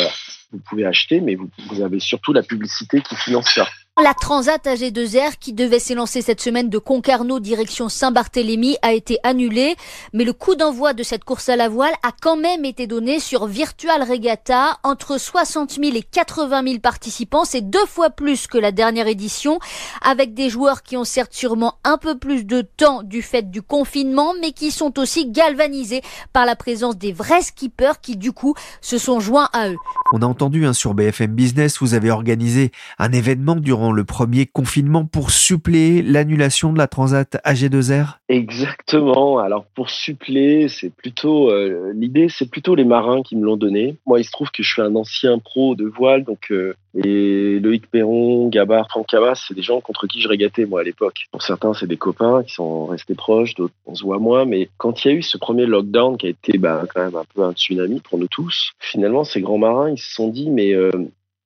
vous 0.52 0.58
pouvez 0.58 0.84
acheter, 0.84 1.20
mais 1.20 1.34
vous, 1.34 1.48
vous 1.70 1.82
avez 1.82 2.00
surtout 2.00 2.32
la 2.32 2.42
publicité 2.42 3.00
qui 3.00 3.14
finance 3.14 3.50
ça. 3.50 3.68
La 4.00 4.14
Transat 4.14 4.64
AG2R 4.64 5.38
qui 5.40 5.52
devait 5.52 5.80
s'élancer 5.80 6.22
cette 6.22 6.40
semaine 6.40 6.70
de 6.70 6.78
Concarneau 6.78 7.40
direction 7.40 7.88
Saint-Barthélemy 7.88 8.76
a 8.80 8.92
été 8.92 9.18
annulée, 9.24 9.74
mais 10.12 10.22
le 10.22 10.32
coup 10.32 10.54
d'envoi 10.54 10.92
de 10.92 11.02
cette 11.02 11.24
course 11.24 11.48
à 11.48 11.56
la 11.56 11.68
voile 11.68 11.94
a 12.04 12.12
quand 12.12 12.36
même 12.36 12.64
été 12.64 12.86
donné 12.86 13.18
sur 13.18 13.46
Virtual 13.46 14.00
Regatta. 14.08 14.78
Entre 14.84 15.18
60 15.18 15.80
000 15.82 15.96
et 15.96 16.02
80 16.02 16.62
000 16.62 16.78
participants, 16.78 17.44
c'est 17.44 17.68
deux 17.68 17.86
fois 17.86 18.10
plus 18.10 18.46
que 18.46 18.56
la 18.56 18.70
dernière 18.70 19.08
édition, 19.08 19.58
avec 20.00 20.32
des 20.32 20.48
joueurs 20.48 20.84
qui 20.84 20.96
ont 20.96 21.02
certes 21.02 21.34
sûrement 21.34 21.80
un 21.82 21.98
peu 21.98 22.16
plus 22.16 22.46
de 22.46 22.60
temps 22.60 23.02
du 23.02 23.20
fait 23.20 23.50
du 23.50 23.62
confinement, 23.62 24.32
mais 24.40 24.52
qui 24.52 24.70
sont 24.70 24.96
aussi 25.00 25.28
galvanisés 25.28 26.02
par 26.32 26.46
la 26.46 26.54
présence 26.54 26.96
des 26.96 27.12
vrais 27.12 27.42
skippers 27.42 28.00
qui 28.00 28.16
du 28.16 28.30
coup 28.30 28.54
se 28.80 28.96
sont 28.96 29.18
joints 29.18 29.48
à 29.52 29.70
eux. 29.70 29.76
On 30.12 30.22
a 30.22 30.26
entendu 30.26 30.66
hein, 30.66 30.72
sur 30.72 30.94
BFM 30.94 31.32
Business, 31.34 31.80
vous 31.80 31.94
avez 31.94 32.12
organisé 32.12 32.70
un 33.00 33.10
événement 33.10 33.56
durant 33.56 33.87
le 33.92 34.04
premier 34.04 34.46
confinement 34.46 35.04
pour 35.04 35.30
suppléer 35.30 36.02
l'annulation 36.02 36.72
de 36.72 36.78
la 36.78 36.86
Transat 36.86 37.36
AG2R 37.44 38.18
Exactement. 38.28 39.38
Alors 39.38 39.64
pour 39.74 39.90
suppléer, 39.90 40.68
c'est 40.68 40.90
plutôt 40.90 41.50
euh, 41.50 41.92
l'idée, 41.94 42.28
c'est 42.28 42.50
plutôt 42.50 42.74
les 42.74 42.84
marins 42.84 43.22
qui 43.22 43.36
me 43.36 43.44
l'ont 43.44 43.56
donné. 43.56 43.96
Moi, 44.06 44.20
il 44.20 44.24
se 44.24 44.30
trouve 44.30 44.50
que 44.50 44.62
je 44.62 44.68
suis 44.70 44.82
un 44.82 44.94
ancien 44.94 45.38
pro 45.38 45.74
de 45.74 45.86
voile, 45.86 46.24
donc 46.24 46.50
euh, 46.50 46.74
et 46.94 47.60
Loïc 47.60 47.88
Perron, 47.90 48.48
Gabard, 48.48 48.88
Franck 48.88 49.08
Cabas, 49.08 49.44
c'est 49.46 49.54
des 49.54 49.62
gens 49.62 49.80
contre 49.80 50.06
qui 50.06 50.20
je 50.20 50.28
régatais 50.28 50.64
moi 50.64 50.80
à 50.80 50.82
l'époque. 50.82 51.26
Pour 51.30 51.42
certains, 51.42 51.74
c'est 51.74 51.86
des 51.86 51.96
copains 51.96 52.42
qui 52.42 52.54
sont 52.54 52.86
restés 52.86 53.14
proches, 53.14 53.54
d'autres 53.54 53.74
on 53.86 53.94
se 53.94 54.02
voit 54.02 54.18
moins. 54.18 54.44
Mais 54.44 54.68
quand 54.78 55.04
il 55.04 55.08
y 55.08 55.10
a 55.10 55.14
eu 55.14 55.22
ce 55.22 55.38
premier 55.38 55.66
lockdown 55.66 56.16
qui 56.16 56.26
a 56.26 56.30
été 56.30 56.58
bah, 56.58 56.84
quand 56.92 57.04
même 57.04 57.16
un 57.16 57.24
peu 57.34 57.42
un 57.42 57.52
tsunami 57.52 58.00
pour 58.00 58.18
nous 58.18 58.28
tous, 58.28 58.72
finalement 58.78 59.24
ces 59.24 59.40
grands 59.40 59.58
marins 59.58 59.90
ils 59.90 59.98
se 59.98 60.14
sont 60.14 60.28
dit 60.28 60.50
mais 60.50 60.72
euh, 60.74 60.90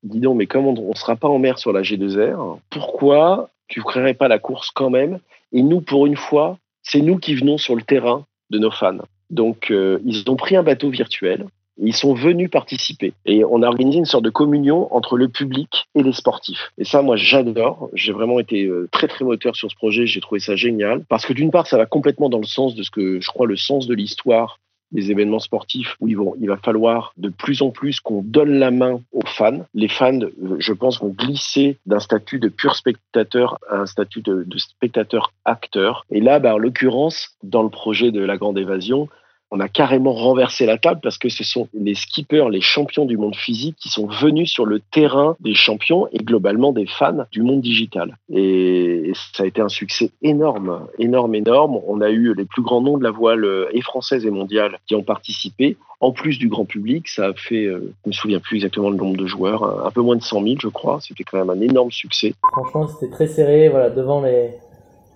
dis 0.03 0.21
donc, 0.21 0.37
mais 0.37 0.47
comme 0.47 0.67
on 0.67 0.73
ne 0.91 0.95
sera 0.95 1.17
pas 1.17 1.29
en 1.29 1.39
mer 1.39 1.59
sur 1.59 1.73
la 1.73 1.83
G2R, 1.83 2.59
pourquoi 2.71 3.51
tu 3.69 3.81
ne 3.81 3.85
créerais 3.85 4.15
pas 4.15 4.29
la 4.29 4.39
course 4.39 4.71
quand 4.71 4.91
même? 4.91 5.19
Et 5.53 5.63
nous, 5.63 5.81
pour 5.81 6.07
une 6.07 6.17
fois, 6.17 6.59
c'est 6.83 7.01
nous 7.01 7.19
qui 7.19 7.35
venons 7.35 7.59
sur 7.59 7.77
le 7.77 7.83
terrain 7.83 8.25
de 8.51 8.59
nos 8.59 8.71
fans. 8.71 8.99
Donc, 9.31 9.71
euh, 9.71 9.99
ils 10.05 10.29
ont 10.29 10.37
pris 10.37 10.57
un 10.57 10.63
bateau 10.63 10.91
virtuel. 10.91 11.47
Ils 11.79 11.95
sont 11.95 12.13
venus 12.13 12.51
participer 12.51 13.15
et 13.25 13.45
on 13.47 13.63
a 13.63 13.67
organisé 13.67 13.99
une 13.99 14.05
sorte 14.05 14.25
de 14.25 14.31
communion 14.31 14.95
entre 14.95 15.17
le 15.17 15.29
public 15.29 15.89
et 15.95 16.03
les 16.03 16.13
sportifs. 16.13 16.71
Et 16.77 16.85
ça, 16.85 17.01
moi, 17.01 17.17
j'adore. 17.17 17.89
J'ai 17.95 18.13
vraiment 18.13 18.39
été 18.39 18.67
euh, 18.67 18.89
très 18.93 19.09
très 19.09 19.25
moteur 19.25 19.57
sur 19.57 19.71
ce 19.71 19.77
projet. 19.77 20.07
J'ai 20.07 20.21
trouvé 20.21 20.39
ça 20.39 20.55
génial 20.55 21.03
parce 21.09 21.25
que 21.25 21.33
d'une 21.33 21.51
part, 21.51 21.67
ça 21.67 21.79
va 21.79 21.87
complètement 21.87 22.29
dans 22.29 22.39
le 22.39 22.45
sens 22.45 22.75
de 22.75 22.83
ce 22.83 22.91
que 22.91 23.21
je 23.21 23.27
crois 23.29 23.47
le 23.47 23.57
sens 23.57 23.87
de 23.87 23.95
l'histoire 23.95 24.59
des 24.93 25.11
événements 25.11 25.39
sportifs 25.39 25.97
où 26.01 26.09
il 26.09 26.49
va 26.49 26.59
falloir 26.59 27.15
de 27.17 27.31
plus 27.31 27.63
en 27.63 27.71
plus 27.71 28.01
qu'on 28.01 28.23
donne 28.23 28.59
la 28.59 28.71
main 28.71 29.01
fans. 29.27 29.67
Les 29.75 29.89
fans, 29.89 30.21
je 30.59 30.73
pense, 30.73 31.01
vont 31.01 31.09
glisser 31.09 31.79
d'un 31.87 32.01
statut 32.01 32.39
de 32.39 32.49
pur 32.49 32.77
spectateur 32.77 33.59
à 33.71 33.79
un 33.79 33.87
statut 33.87 34.23
de, 34.23 34.45
de 34.47 34.59
spectateur 34.59 35.33
acteur. 35.45 36.05
Et 36.11 36.21
là, 36.21 36.39
bah, 36.39 36.55
en 36.55 36.59
l'occurrence, 36.59 37.37
dans 37.43 37.63
le 37.63 37.71
projet 37.71 38.11
de 38.11 38.21
la 38.21 38.37
Grande 38.37 38.59
Évasion, 38.59 39.09
on 39.53 39.61
a 39.61 39.69
carrément 39.69 40.15
renversé 40.15 40.65
la 40.65 40.79
table 40.79 41.01
parce 41.03 41.19
que 41.19 41.29
ce 41.29 41.45
sont 41.45 41.69
les 41.75 41.95
skippers, 41.95 42.49
les 42.49 42.63
champions 42.63 43.05
du 43.05 43.19
monde 43.19 43.37
physique 43.37 43.77
qui 43.79 43.91
sont 43.91 44.07
venus 44.07 44.51
sur 44.51 44.65
le 44.65 44.81
terrain 44.81 45.37
des 45.41 45.55
champions 45.55 46.09
et 46.11 46.19
globalement 46.19 46.73
des 46.73 46.87
fans 46.87 47.27
du 47.31 47.43
monde 47.43 47.61
digital. 47.61 48.17
Et 48.33 49.13
ça 49.35 49.43
a 49.43 49.47
été 49.47 49.61
un 49.61 49.69
succès 49.69 50.11
énorme, 50.23 50.87
énorme, 50.99 51.35
énorme. 51.35 51.79
On 51.87 52.01
a 52.01 52.09
eu 52.09 52.35
les 52.35 52.47
plus 52.47 52.63
grands 52.63 52.81
noms 52.81 52.97
de 52.97 53.05
la 53.05 53.11
voile 53.11 53.45
euh, 53.45 53.69
et 53.73 53.83
française 53.83 54.25
et 54.25 54.31
mondiale 54.31 54.79
qui 54.87 54.95
ont 54.95 55.03
participé. 55.03 55.77
En 56.01 56.13
plus 56.13 56.39
du 56.39 56.49
grand 56.49 56.65
public, 56.65 57.07
ça 57.09 57.27
a 57.27 57.33
fait, 57.35 57.67
euh, 57.67 57.93
je 58.05 58.09
me 58.09 58.13
souviens 58.13 58.41
plus 58.41 58.57
exactement 58.57 58.89
le 58.89 58.97
nombre 58.97 59.19
de 59.19 59.27
joueurs, 59.27 59.87
un 59.87 59.91
peu 59.91 60.01
moins 60.01 60.17
de 60.17 60.23
100 60.23 60.43
000, 60.43 60.57
je 60.61 60.69
crois. 60.69 60.99
C'était 61.03 61.25
quand 61.25 61.39
même 61.39 61.51
un 61.51 61.61
énorme 61.61 61.93
succès. 61.93 62.33
Franchement, 62.53 62.89
c'était 62.89 63.13
très 63.13 63.27
serré. 63.29 63.69
Voilà, 63.69 63.91
devant 63.91 64.23
les, 64.23 64.51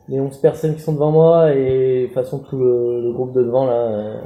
les 0.09 0.21
11 0.21 0.37
personnes 0.39 0.75
qui 0.75 0.81
sont 0.81 0.93
devant 0.93 1.11
moi 1.11 1.53
et 1.53 2.03
de 2.03 2.07
toute 2.07 2.15
façon 2.15 2.39
tout 2.39 2.57
le, 2.59 3.13
groupe 3.13 3.33
de 3.33 3.43
devant 3.43 3.67
là, 3.67 4.21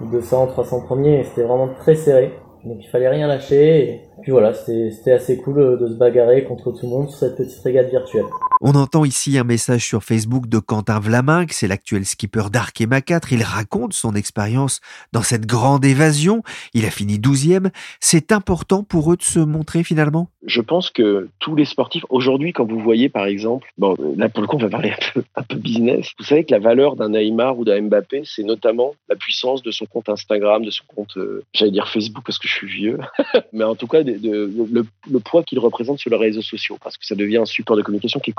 200, 0.00 0.42
euh, 0.42 0.46
300 0.48 0.80
premiers, 0.82 1.24
c'était 1.24 1.42
vraiment 1.42 1.68
très 1.78 1.94
serré. 1.94 2.32
Donc 2.64 2.78
il 2.80 2.88
fallait 2.88 3.08
rien 3.08 3.26
lâcher. 3.26 4.02
Et 4.18 4.22
puis 4.22 4.32
voilà, 4.32 4.52
c'était 4.54 5.12
assez 5.12 5.38
cool 5.38 5.78
de 5.78 5.88
se 5.88 5.94
bagarrer 5.94 6.44
contre 6.44 6.72
tout 6.72 6.86
le 6.86 6.88
monde 6.88 7.10
sur 7.10 7.18
cette 7.18 7.36
petite 7.36 7.62
régate 7.62 7.90
virtuelle. 7.90 8.26
On 8.60 8.74
entend 8.74 9.04
ici 9.04 9.38
un 9.38 9.44
message 9.44 9.86
sur 9.86 10.02
Facebook 10.02 10.48
de 10.48 10.58
Quentin 10.58 10.98
Vlaminck, 10.98 11.52
c'est 11.52 11.68
l'actuel 11.68 12.04
skipper 12.04 12.50
d'Arkema 12.50 13.00
4. 13.00 13.32
Il 13.32 13.44
raconte 13.44 13.92
son 13.92 14.16
expérience 14.16 14.80
dans 15.12 15.22
cette 15.22 15.46
grande 15.46 15.84
évasion. 15.84 16.42
Il 16.74 16.84
a 16.84 16.90
fini 16.90 17.18
12e. 17.18 17.70
C'est 18.00 18.32
important 18.32 18.82
pour 18.82 19.12
eux 19.12 19.16
de 19.16 19.22
se 19.22 19.38
montrer 19.38 19.84
finalement? 19.84 20.28
Je 20.44 20.60
pense 20.60 20.90
que 20.90 21.28
tous 21.38 21.54
les 21.54 21.64
sportifs, 21.64 22.04
aujourd'hui, 22.08 22.52
quand 22.52 22.64
vous 22.64 22.80
voyez 22.80 23.08
par 23.08 23.26
exemple, 23.26 23.68
bon, 23.78 23.94
là 24.16 24.28
pour 24.28 24.40
le 24.40 24.48
coup, 24.48 24.56
on 24.56 24.60
va 24.60 24.68
parler 24.68 24.92
un 25.36 25.42
peu, 25.42 25.56
business. 25.56 26.10
Vous 26.18 26.24
savez 26.24 26.44
que 26.44 26.52
la 26.52 26.58
valeur 26.58 26.96
d'un 26.96 27.10
Neymar 27.10 27.58
ou 27.58 27.64
d'un 27.64 27.80
Mbappé, 27.82 28.22
c'est 28.24 28.42
notamment 28.42 28.94
la 29.08 29.14
puissance 29.14 29.62
de 29.62 29.70
son 29.70 29.86
compte 29.86 30.08
Instagram, 30.08 30.64
de 30.64 30.70
son 30.70 30.84
compte, 30.88 31.16
euh, 31.16 31.44
j'allais 31.52 31.70
dire 31.70 31.88
Facebook 31.88 32.24
parce 32.26 32.38
que 32.38 32.47
je 32.48 32.54
suis 32.54 32.66
vieux, 32.66 32.98
mais 33.52 33.64
en 33.64 33.74
tout 33.74 33.86
cas, 33.86 34.02
le, 34.02 35.18
poids 35.20 35.42
qu'il 35.42 35.58
représente 35.58 35.98
sur 35.98 36.10
les 36.10 36.16
réseaux 36.16 36.42
sociaux, 36.42 36.78
parce 36.82 36.96
que 36.96 37.06
ça 37.06 37.14
devient 37.14 37.38
un 37.38 37.44
support 37.44 37.76
de 37.76 37.82
communication 37.82 38.20
qui 38.20 38.30
est 38.30 38.34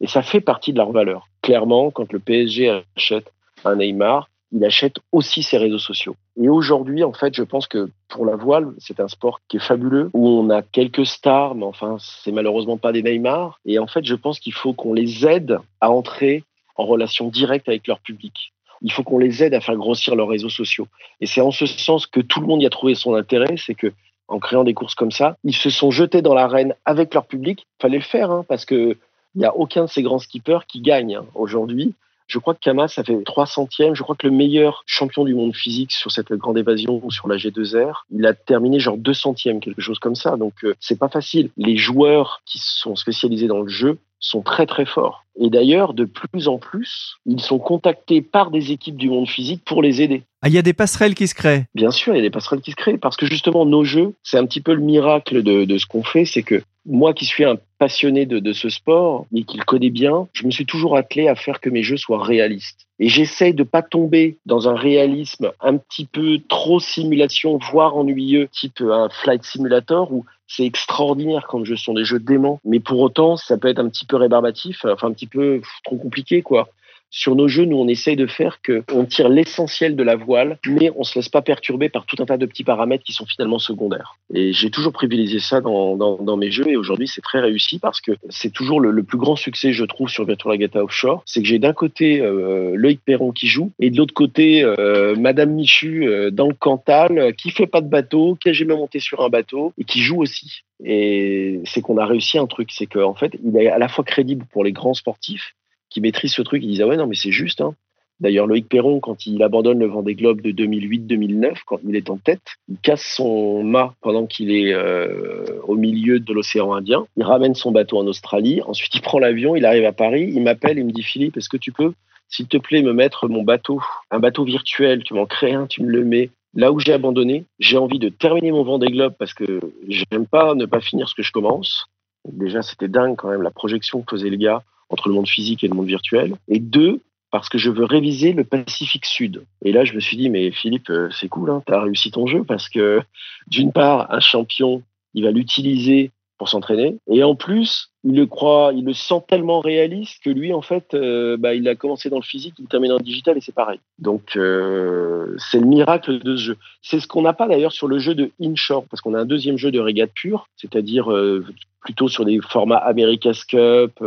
et 0.00 0.06
ça 0.06 0.22
fait 0.22 0.40
partie 0.40 0.72
de 0.72 0.78
leur 0.78 0.92
valeur. 0.92 1.28
Clairement, 1.42 1.90
quand 1.90 2.12
le 2.12 2.18
PSG 2.18 2.82
achète 2.96 3.30
un 3.64 3.76
Neymar, 3.76 4.28
il 4.52 4.64
achète 4.64 4.96
aussi 5.10 5.42
ses 5.42 5.58
réseaux 5.58 5.78
sociaux. 5.78 6.16
Et 6.40 6.48
aujourd'hui, 6.48 7.02
en 7.02 7.12
fait, 7.12 7.34
je 7.34 7.42
pense 7.42 7.66
que 7.66 7.90
pour 8.08 8.24
la 8.24 8.36
voile, 8.36 8.72
c'est 8.78 9.00
un 9.00 9.08
sport 9.08 9.40
qui 9.48 9.56
est 9.56 9.66
fabuleux, 9.66 10.10
où 10.12 10.28
on 10.28 10.48
a 10.50 10.62
quelques 10.62 11.06
stars, 11.06 11.54
mais 11.56 11.64
enfin, 11.64 11.96
c'est 11.98 12.32
malheureusement 12.32 12.76
pas 12.76 12.92
des 12.92 13.02
Neymar. 13.02 13.58
Et 13.66 13.78
en 13.78 13.86
fait, 13.86 14.04
je 14.04 14.14
pense 14.14 14.38
qu'il 14.38 14.54
faut 14.54 14.72
qu'on 14.72 14.94
les 14.94 15.26
aide 15.26 15.58
à 15.80 15.90
entrer 15.90 16.44
en 16.76 16.84
relation 16.86 17.28
directe 17.28 17.68
avec 17.68 17.86
leur 17.86 18.00
public. 18.00 18.53
Il 18.82 18.92
faut 18.92 19.02
qu'on 19.02 19.18
les 19.18 19.42
aide 19.42 19.54
à 19.54 19.60
faire 19.60 19.76
grossir 19.76 20.14
leurs 20.14 20.28
réseaux 20.28 20.48
sociaux. 20.48 20.86
Et 21.20 21.26
c'est 21.26 21.40
en 21.40 21.50
ce 21.50 21.66
sens 21.66 22.06
que 22.06 22.20
tout 22.20 22.40
le 22.40 22.46
monde 22.46 22.62
y 22.62 22.66
a 22.66 22.70
trouvé 22.70 22.94
son 22.94 23.14
intérêt, 23.14 23.56
c'est 23.56 23.74
que 23.74 23.92
en 24.28 24.38
créant 24.38 24.64
des 24.64 24.74
courses 24.74 24.94
comme 24.94 25.10
ça, 25.10 25.36
ils 25.44 25.54
se 25.54 25.70
sont 25.70 25.90
jetés 25.90 26.22
dans 26.22 26.34
l'arène 26.34 26.74
avec 26.84 27.12
leur 27.12 27.26
public. 27.26 27.66
Fallait 27.80 27.98
le 27.98 28.02
faire, 28.02 28.30
hein, 28.30 28.44
parce 28.48 28.64
que 28.64 28.96
il 29.34 29.40
n'y 29.40 29.44
a 29.44 29.54
aucun 29.54 29.84
de 29.84 29.90
ces 29.90 30.02
grands 30.02 30.18
skippers 30.18 30.66
qui 30.68 30.80
gagne 30.80 31.16
hein, 31.16 31.26
aujourd'hui. 31.34 31.94
Je 32.26 32.38
crois 32.38 32.54
que 32.54 32.60
Kamas 32.60 32.88
ça 32.88 33.04
fait 33.04 33.14
300e. 33.14 33.94
Je 33.94 34.02
crois 34.02 34.16
que 34.16 34.26
le 34.26 34.32
meilleur 34.32 34.82
champion 34.86 35.24
du 35.24 35.34
monde 35.34 35.54
physique 35.54 35.92
sur 35.92 36.10
cette 36.10 36.32
grande 36.32 36.56
évasion 36.56 37.00
ou 37.02 37.10
sur 37.10 37.28
la 37.28 37.36
G2R, 37.36 38.04
il 38.10 38.24
a 38.26 38.32
terminé 38.32 38.78
genre 38.80 38.96
200e, 38.96 39.60
quelque 39.60 39.82
chose 39.82 39.98
comme 39.98 40.14
ça. 40.14 40.36
Donc, 40.36 40.54
euh, 40.64 40.74
c'est 40.80 40.98
pas 40.98 41.08
facile. 41.08 41.50
Les 41.56 41.76
joueurs 41.76 42.42
qui 42.46 42.58
sont 42.58 42.96
spécialisés 42.96 43.46
dans 43.46 43.60
le 43.60 43.68
jeu 43.68 43.98
sont 44.24 44.42
très 44.42 44.66
très 44.66 44.86
forts. 44.86 45.24
Et 45.38 45.50
d'ailleurs, 45.50 45.94
de 45.94 46.04
plus 46.04 46.48
en 46.48 46.58
plus, 46.58 47.16
ils 47.26 47.40
sont 47.40 47.58
contactés 47.58 48.22
par 48.22 48.50
des 48.50 48.70
équipes 48.70 48.96
du 48.96 49.10
monde 49.10 49.28
physique 49.28 49.62
pour 49.64 49.82
les 49.82 50.00
aider. 50.00 50.22
Ah, 50.42 50.48
il 50.48 50.54
y 50.54 50.58
a 50.58 50.62
des 50.62 50.72
passerelles 50.72 51.14
qui 51.14 51.26
se 51.26 51.34
créent. 51.34 51.64
Bien 51.74 51.90
sûr, 51.90 52.14
il 52.14 52.18
y 52.18 52.20
a 52.20 52.22
des 52.22 52.30
passerelles 52.30 52.60
qui 52.60 52.70
se 52.70 52.76
créent 52.76 52.98
parce 52.98 53.16
que 53.16 53.26
justement, 53.26 53.66
nos 53.66 53.84
jeux, 53.84 54.14
c'est 54.22 54.38
un 54.38 54.46
petit 54.46 54.60
peu 54.60 54.74
le 54.74 54.80
miracle 54.80 55.42
de, 55.42 55.64
de 55.64 55.78
ce 55.78 55.86
qu'on 55.86 56.04
fait, 56.04 56.24
c'est 56.24 56.42
que 56.42 56.62
moi 56.86 57.14
qui 57.14 57.24
suis 57.24 57.44
un 57.44 57.56
passionné 57.78 58.26
de, 58.26 58.38
de 58.38 58.52
ce 58.52 58.68
sport 58.68 59.26
et 59.34 59.44
qui 59.44 59.56
le 59.56 59.64
connais 59.64 59.90
bien, 59.90 60.28
je 60.34 60.46
me 60.46 60.50
suis 60.50 60.66
toujours 60.66 60.96
attelé 60.96 61.28
à 61.28 61.34
faire 61.34 61.60
que 61.60 61.70
mes 61.70 61.82
jeux 61.82 61.96
soient 61.96 62.22
réalistes. 62.22 62.86
Et 63.00 63.08
j'essaye 63.08 63.54
de 63.54 63.64
pas 63.64 63.82
tomber 63.82 64.36
dans 64.46 64.68
un 64.68 64.76
réalisme 64.76 65.50
un 65.60 65.78
petit 65.78 66.04
peu 66.04 66.38
trop 66.48 66.78
simulation, 66.78 67.58
voire 67.72 67.96
ennuyeux, 67.96 68.48
type 68.52 68.80
un 68.82 69.08
flight 69.08 69.42
simulator 69.42 70.12
où 70.12 70.24
c'est 70.54 70.64
extraordinaire 70.64 71.46
quand 71.48 71.64
jeux 71.64 71.76
sont 71.76 71.94
des 71.94 72.04
jeux 72.04 72.18
déments, 72.18 72.60
mais 72.64 72.80
pour 72.80 73.00
autant, 73.00 73.36
ça 73.36 73.58
peut 73.58 73.68
être 73.68 73.78
un 73.78 73.88
petit 73.88 74.06
peu 74.06 74.16
rébarbatif, 74.16 74.84
enfin 74.84 75.08
un 75.08 75.12
petit 75.12 75.26
peu 75.26 75.60
trop 75.84 75.96
compliqué, 75.96 76.42
quoi. 76.42 76.68
Sur 77.16 77.36
nos 77.36 77.46
jeux, 77.46 77.64
nous, 77.64 77.76
on 77.76 77.86
essaye 77.86 78.16
de 78.16 78.26
faire 78.26 78.60
que 78.60 78.82
on 78.92 79.04
tire 79.04 79.28
l'essentiel 79.28 79.94
de 79.94 80.02
la 80.02 80.16
voile, 80.16 80.58
mais 80.66 80.90
on 80.96 81.04
se 81.04 81.16
laisse 81.16 81.28
pas 81.28 81.42
perturber 81.42 81.88
par 81.88 82.06
tout 82.06 82.16
un 82.18 82.26
tas 82.26 82.38
de 82.38 82.44
petits 82.44 82.64
paramètres 82.64 83.04
qui 83.04 83.12
sont 83.12 83.24
finalement 83.24 83.60
secondaires. 83.60 84.16
Et 84.34 84.52
j'ai 84.52 84.68
toujours 84.68 84.92
privilégié 84.92 85.38
ça 85.38 85.60
dans, 85.60 86.36
mes 86.36 86.50
jeux, 86.50 86.66
et 86.66 86.76
aujourd'hui, 86.76 87.06
c'est 87.06 87.20
très 87.20 87.38
réussi 87.38 87.78
parce 87.78 88.00
que 88.00 88.16
c'est 88.30 88.52
toujours 88.52 88.80
le, 88.80 89.00
plus 89.04 89.16
grand 89.16 89.36
succès, 89.36 89.72
je 89.72 89.84
trouve, 89.84 90.08
sur 90.08 90.24
Virtual 90.24 90.54
Regatta 90.54 90.82
Offshore. 90.82 91.22
C'est 91.24 91.40
que 91.40 91.46
j'ai 91.46 91.60
d'un 91.60 91.72
côté 91.72 92.20
euh, 92.20 92.72
Loïc 92.74 93.00
Perron 93.04 93.30
qui 93.30 93.46
joue, 93.46 93.70
et 93.78 93.90
de 93.90 93.96
l'autre 93.96 94.14
côté, 94.14 94.64
euh, 94.64 95.14
Madame 95.14 95.52
Michu 95.52 96.08
euh, 96.08 96.32
dans 96.32 96.48
le 96.48 96.54
Cantal, 96.54 97.32
qui 97.36 97.52
fait 97.52 97.68
pas 97.68 97.80
de 97.80 97.88
bateau, 97.88 98.34
qui 98.34 98.48
a 98.48 98.52
jamais 98.52 98.74
monté 98.74 98.98
sur 98.98 99.22
un 99.22 99.28
bateau, 99.28 99.72
et 99.78 99.84
qui 99.84 100.00
joue 100.02 100.20
aussi. 100.20 100.62
Et 100.84 101.60
c'est 101.64 101.80
qu'on 101.80 101.96
a 101.96 102.06
réussi 102.06 102.38
un 102.38 102.48
truc, 102.48 102.72
c'est 102.72 102.86
qu'en 102.86 103.14
fait, 103.14 103.38
il 103.44 103.56
est 103.56 103.68
à 103.68 103.78
la 103.78 103.86
fois 103.86 104.02
crédible 104.02 104.46
pour 104.50 104.64
les 104.64 104.72
grands 104.72 104.94
sportifs, 104.94 105.54
qui 105.94 106.00
maîtrisent 106.00 106.34
ce 106.34 106.42
truc, 106.42 106.62
ils 106.62 106.68
disent 106.68 106.82
ah 106.82 106.86
ouais 106.86 106.96
non 106.96 107.06
mais 107.06 107.14
c'est 107.14 107.30
juste. 107.30 107.60
Hein. 107.60 107.74
D'ailleurs 108.20 108.46
Loïc 108.46 108.68
Perron 108.68 109.00
quand 109.00 109.26
il 109.26 109.42
abandonne 109.42 109.78
le 109.78 109.86
Vendée 109.86 110.14
Globe 110.14 110.40
de 110.40 110.50
2008-2009, 110.50 111.58
quand 111.66 111.78
il 111.86 111.96
est 111.96 112.10
en 112.10 112.16
tête, 112.16 112.42
il 112.68 112.76
casse 112.78 113.04
son 113.16 113.62
mât 113.62 113.94
pendant 114.02 114.26
qu'il 114.26 114.52
est 114.52 114.74
euh, 114.74 115.60
au 115.66 115.76
milieu 115.76 116.20
de 116.20 116.32
l'océan 116.32 116.74
Indien. 116.74 117.06
Il 117.16 117.22
ramène 117.22 117.54
son 117.54 117.72
bateau 117.72 117.98
en 117.98 118.06
Australie. 118.06 118.60
Ensuite 118.66 118.94
il 118.94 119.00
prend 119.00 119.18
l'avion, 119.18 119.56
il 119.56 119.64
arrive 119.64 119.84
à 119.84 119.92
Paris, 119.92 120.30
il 120.34 120.42
m'appelle, 120.42 120.78
il 120.78 120.84
me 120.84 120.92
dit 120.92 121.02
Philippe 121.02 121.36
est-ce 121.36 121.48
que 121.48 121.56
tu 121.56 121.72
peux 121.72 121.94
s'il 122.28 122.48
te 122.48 122.56
plaît 122.56 122.82
me 122.82 122.92
mettre 122.92 123.28
mon 123.28 123.42
bateau, 123.42 123.80
un 124.10 124.18
bateau 124.18 124.44
virtuel, 124.44 125.04
tu 125.04 125.14
m'en 125.14 125.26
crées 125.26 125.52
un, 125.52 125.66
tu 125.66 125.82
me 125.82 125.90
le 125.90 126.04
mets 126.04 126.30
là 126.54 126.72
où 126.72 126.80
j'ai 126.80 126.92
abandonné. 126.92 127.44
J'ai 127.58 127.76
envie 127.76 127.98
de 127.98 128.08
terminer 128.08 128.50
mon 128.50 128.64
Vendée 128.64 128.90
Globe 128.90 129.14
parce 129.18 129.34
que 129.34 129.60
j'aime 129.88 130.26
pas 130.26 130.54
ne 130.54 130.66
pas 130.66 130.80
finir 130.80 131.08
ce 131.08 131.14
que 131.14 131.22
je 131.22 131.32
commence. 131.32 131.86
Déjà, 132.24 132.62
c'était 132.62 132.88
dingue 132.88 133.16
quand 133.16 133.28
même 133.28 133.42
la 133.42 133.50
projection 133.50 134.02
que 134.02 134.16
faisait 134.16 134.30
le 134.30 134.36
gars 134.36 134.62
entre 134.90 135.08
le 135.08 135.14
monde 135.14 135.28
physique 135.28 135.64
et 135.64 135.68
le 135.68 135.74
monde 135.74 135.86
virtuel. 135.86 136.34
Et 136.48 136.58
deux, 136.58 137.00
parce 137.30 137.48
que 137.48 137.58
je 137.58 137.70
veux 137.70 137.84
réviser 137.84 138.32
le 138.32 138.44
Pacifique 138.44 139.06
Sud. 139.06 139.44
Et 139.64 139.72
là, 139.72 139.84
je 139.84 139.94
me 139.94 140.00
suis 140.00 140.16
dit, 140.16 140.30
mais 140.30 140.50
Philippe, 140.50 140.90
c'est 141.10 141.28
cool, 141.28 141.50
hein, 141.50 141.62
tu 141.66 141.72
as 141.72 141.80
réussi 141.80 142.10
ton 142.10 142.26
jeu 142.26 142.44
parce 142.44 142.68
que 142.68 143.00
d'une 143.48 143.72
part, 143.72 144.12
un 144.12 144.20
champion, 144.20 144.82
il 145.14 145.24
va 145.24 145.30
l'utiliser 145.30 146.10
pour 146.38 146.48
s'entraîner. 146.48 146.96
Et 147.08 147.22
en 147.22 147.34
plus, 147.34 147.93
il 148.04 148.14
le 148.14 148.26
croit, 148.26 148.72
il 148.74 148.84
le 148.84 148.92
sent 148.92 149.22
tellement 149.26 149.60
réaliste 149.60 150.22
que 150.22 150.28
lui, 150.28 150.52
en 150.52 150.60
fait, 150.60 150.92
euh, 150.92 151.38
bah, 151.38 151.54
il 151.54 151.66
a 151.68 151.74
commencé 151.74 152.10
dans 152.10 152.18
le 152.18 152.22
physique, 152.22 152.54
il 152.58 152.66
termine 152.66 152.90
dans 152.90 152.98
le 152.98 153.02
digital 153.02 153.36
et 153.38 153.40
c'est 153.40 153.54
pareil. 153.54 153.80
Donc, 153.98 154.36
euh, 154.36 155.34
c'est 155.38 155.58
le 155.58 155.66
miracle 155.66 156.18
de 156.22 156.36
ce 156.36 156.42
jeu. 156.42 156.56
C'est 156.82 157.00
ce 157.00 157.08
qu'on 157.08 157.22
n'a 157.22 157.32
pas 157.32 157.48
d'ailleurs 157.48 157.72
sur 157.72 157.88
le 157.88 157.98
jeu 157.98 158.14
de 158.14 158.30
Inshore, 158.40 158.84
parce 158.90 159.00
qu'on 159.00 159.14
a 159.14 159.20
un 159.20 159.24
deuxième 159.24 159.56
jeu 159.56 159.70
de 159.70 159.80
régate 159.80 160.10
pure, 160.14 160.48
c'est-à-dire 160.56 161.10
euh, 161.10 161.46
plutôt 161.80 162.08
sur 162.08 162.26
des 162.26 162.40
formats 162.40 162.76
America's 162.76 163.44
Cup, 163.44 164.02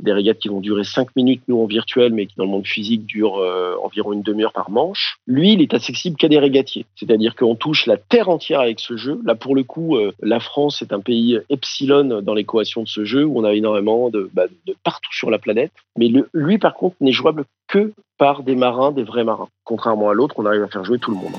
des 0.00 0.12
régates 0.12 0.38
qui 0.38 0.48
vont 0.48 0.60
durer 0.60 0.84
5 0.84 1.16
minutes, 1.16 1.40
nous 1.48 1.58
en 1.58 1.64
virtuel, 1.64 2.12
mais 2.12 2.26
qui 2.26 2.34
dans 2.36 2.44
le 2.44 2.50
monde 2.50 2.66
physique 2.66 3.06
durent 3.06 3.42
environ 3.82 4.12
une 4.12 4.20
demi-heure 4.20 4.52
par 4.52 4.68
manche. 4.68 5.16
Lui, 5.26 5.54
il 5.54 5.62
est 5.62 5.72
accessible 5.72 6.16
qu'à 6.18 6.28
des 6.28 6.38
régatiers. 6.38 6.84
C'est-à-dire 6.96 7.36
qu'on 7.36 7.54
touche 7.54 7.86
la 7.86 7.96
terre 7.96 8.28
entière 8.28 8.60
avec 8.60 8.80
ce 8.80 8.98
jeu. 8.98 9.18
Là, 9.24 9.34
pour 9.34 9.54
le 9.54 9.62
coup, 9.62 9.96
la 10.20 10.40
France 10.40 10.82
est 10.82 10.92
un 10.92 11.00
pays 11.00 11.40
epsilon 11.48 12.20
dans 12.20 12.34
l'équation 12.34 12.82
de 12.82 12.88
ce 12.88 13.06
jeu, 13.06 13.09
où 13.18 13.38
on 13.38 13.44
a 13.44 13.52
énormément 13.52 14.10
de, 14.10 14.30
bah, 14.32 14.46
de 14.66 14.76
partout 14.84 15.12
sur 15.12 15.30
la 15.30 15.38
planète. 15.38 15.72
Mais 15.96 16.08
le, 16.08 16.28
lui, 16.32 16.58
par 16.58 16.74
contre, 16.74 16.96
n'est 17.00 17.12
jouable 17.12 17.44
que 17.68 17.92
par 18.18 18.42
des 18.42 18.54
marins, 18.54 18.92
des 18.92 19.04
vrais 19.04 19.24
marins. 19.24 19.48
Contrairement 19.64 20.10
à 20.10 20.14
l'autre, 20.14 20.34
on 20.38 20.46
arrive 20.46 20.62
à 20.62 20.68
faire 20.68 20.84
jouer 20.84 20.98
tout 20.98 21.10
le 21.10 21.16
monde. 21.16 21.34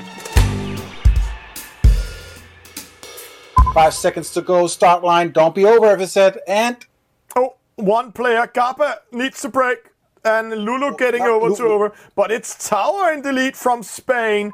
Five 3.74 3.94
seconds 3.94 4.30
to 4.34 4.42
go. 4.42 4.66
Start 4.68 5.02
line. 5.02 5.32
Don't 5.32 5.54
be 5.54 5.64
over, 5.64 5.86
Everset. 5.86 6.36
And 6.46 6.76
oh, 7.36 7.54
one 7.76 8.12
player, 8.12 8.46
Kappa, 8.46 9.00
needs 9.12 9.40
to 9.40 9.48
break. 9.48 9.78
And 10.24 10.50
Lulu 10.50 10.94
getting 10.96 11.22
over 11.22 11.54
to 11.56 11.64
over. 11.64 11.92
But 12.14 12.30
it's 12.30 12.68
Tower 12.68 13.12
in 13.12 13.22
the 13.22 13.32
lead 13.32 13.56
from 13.56 13.82
Spain. 13.82 14.52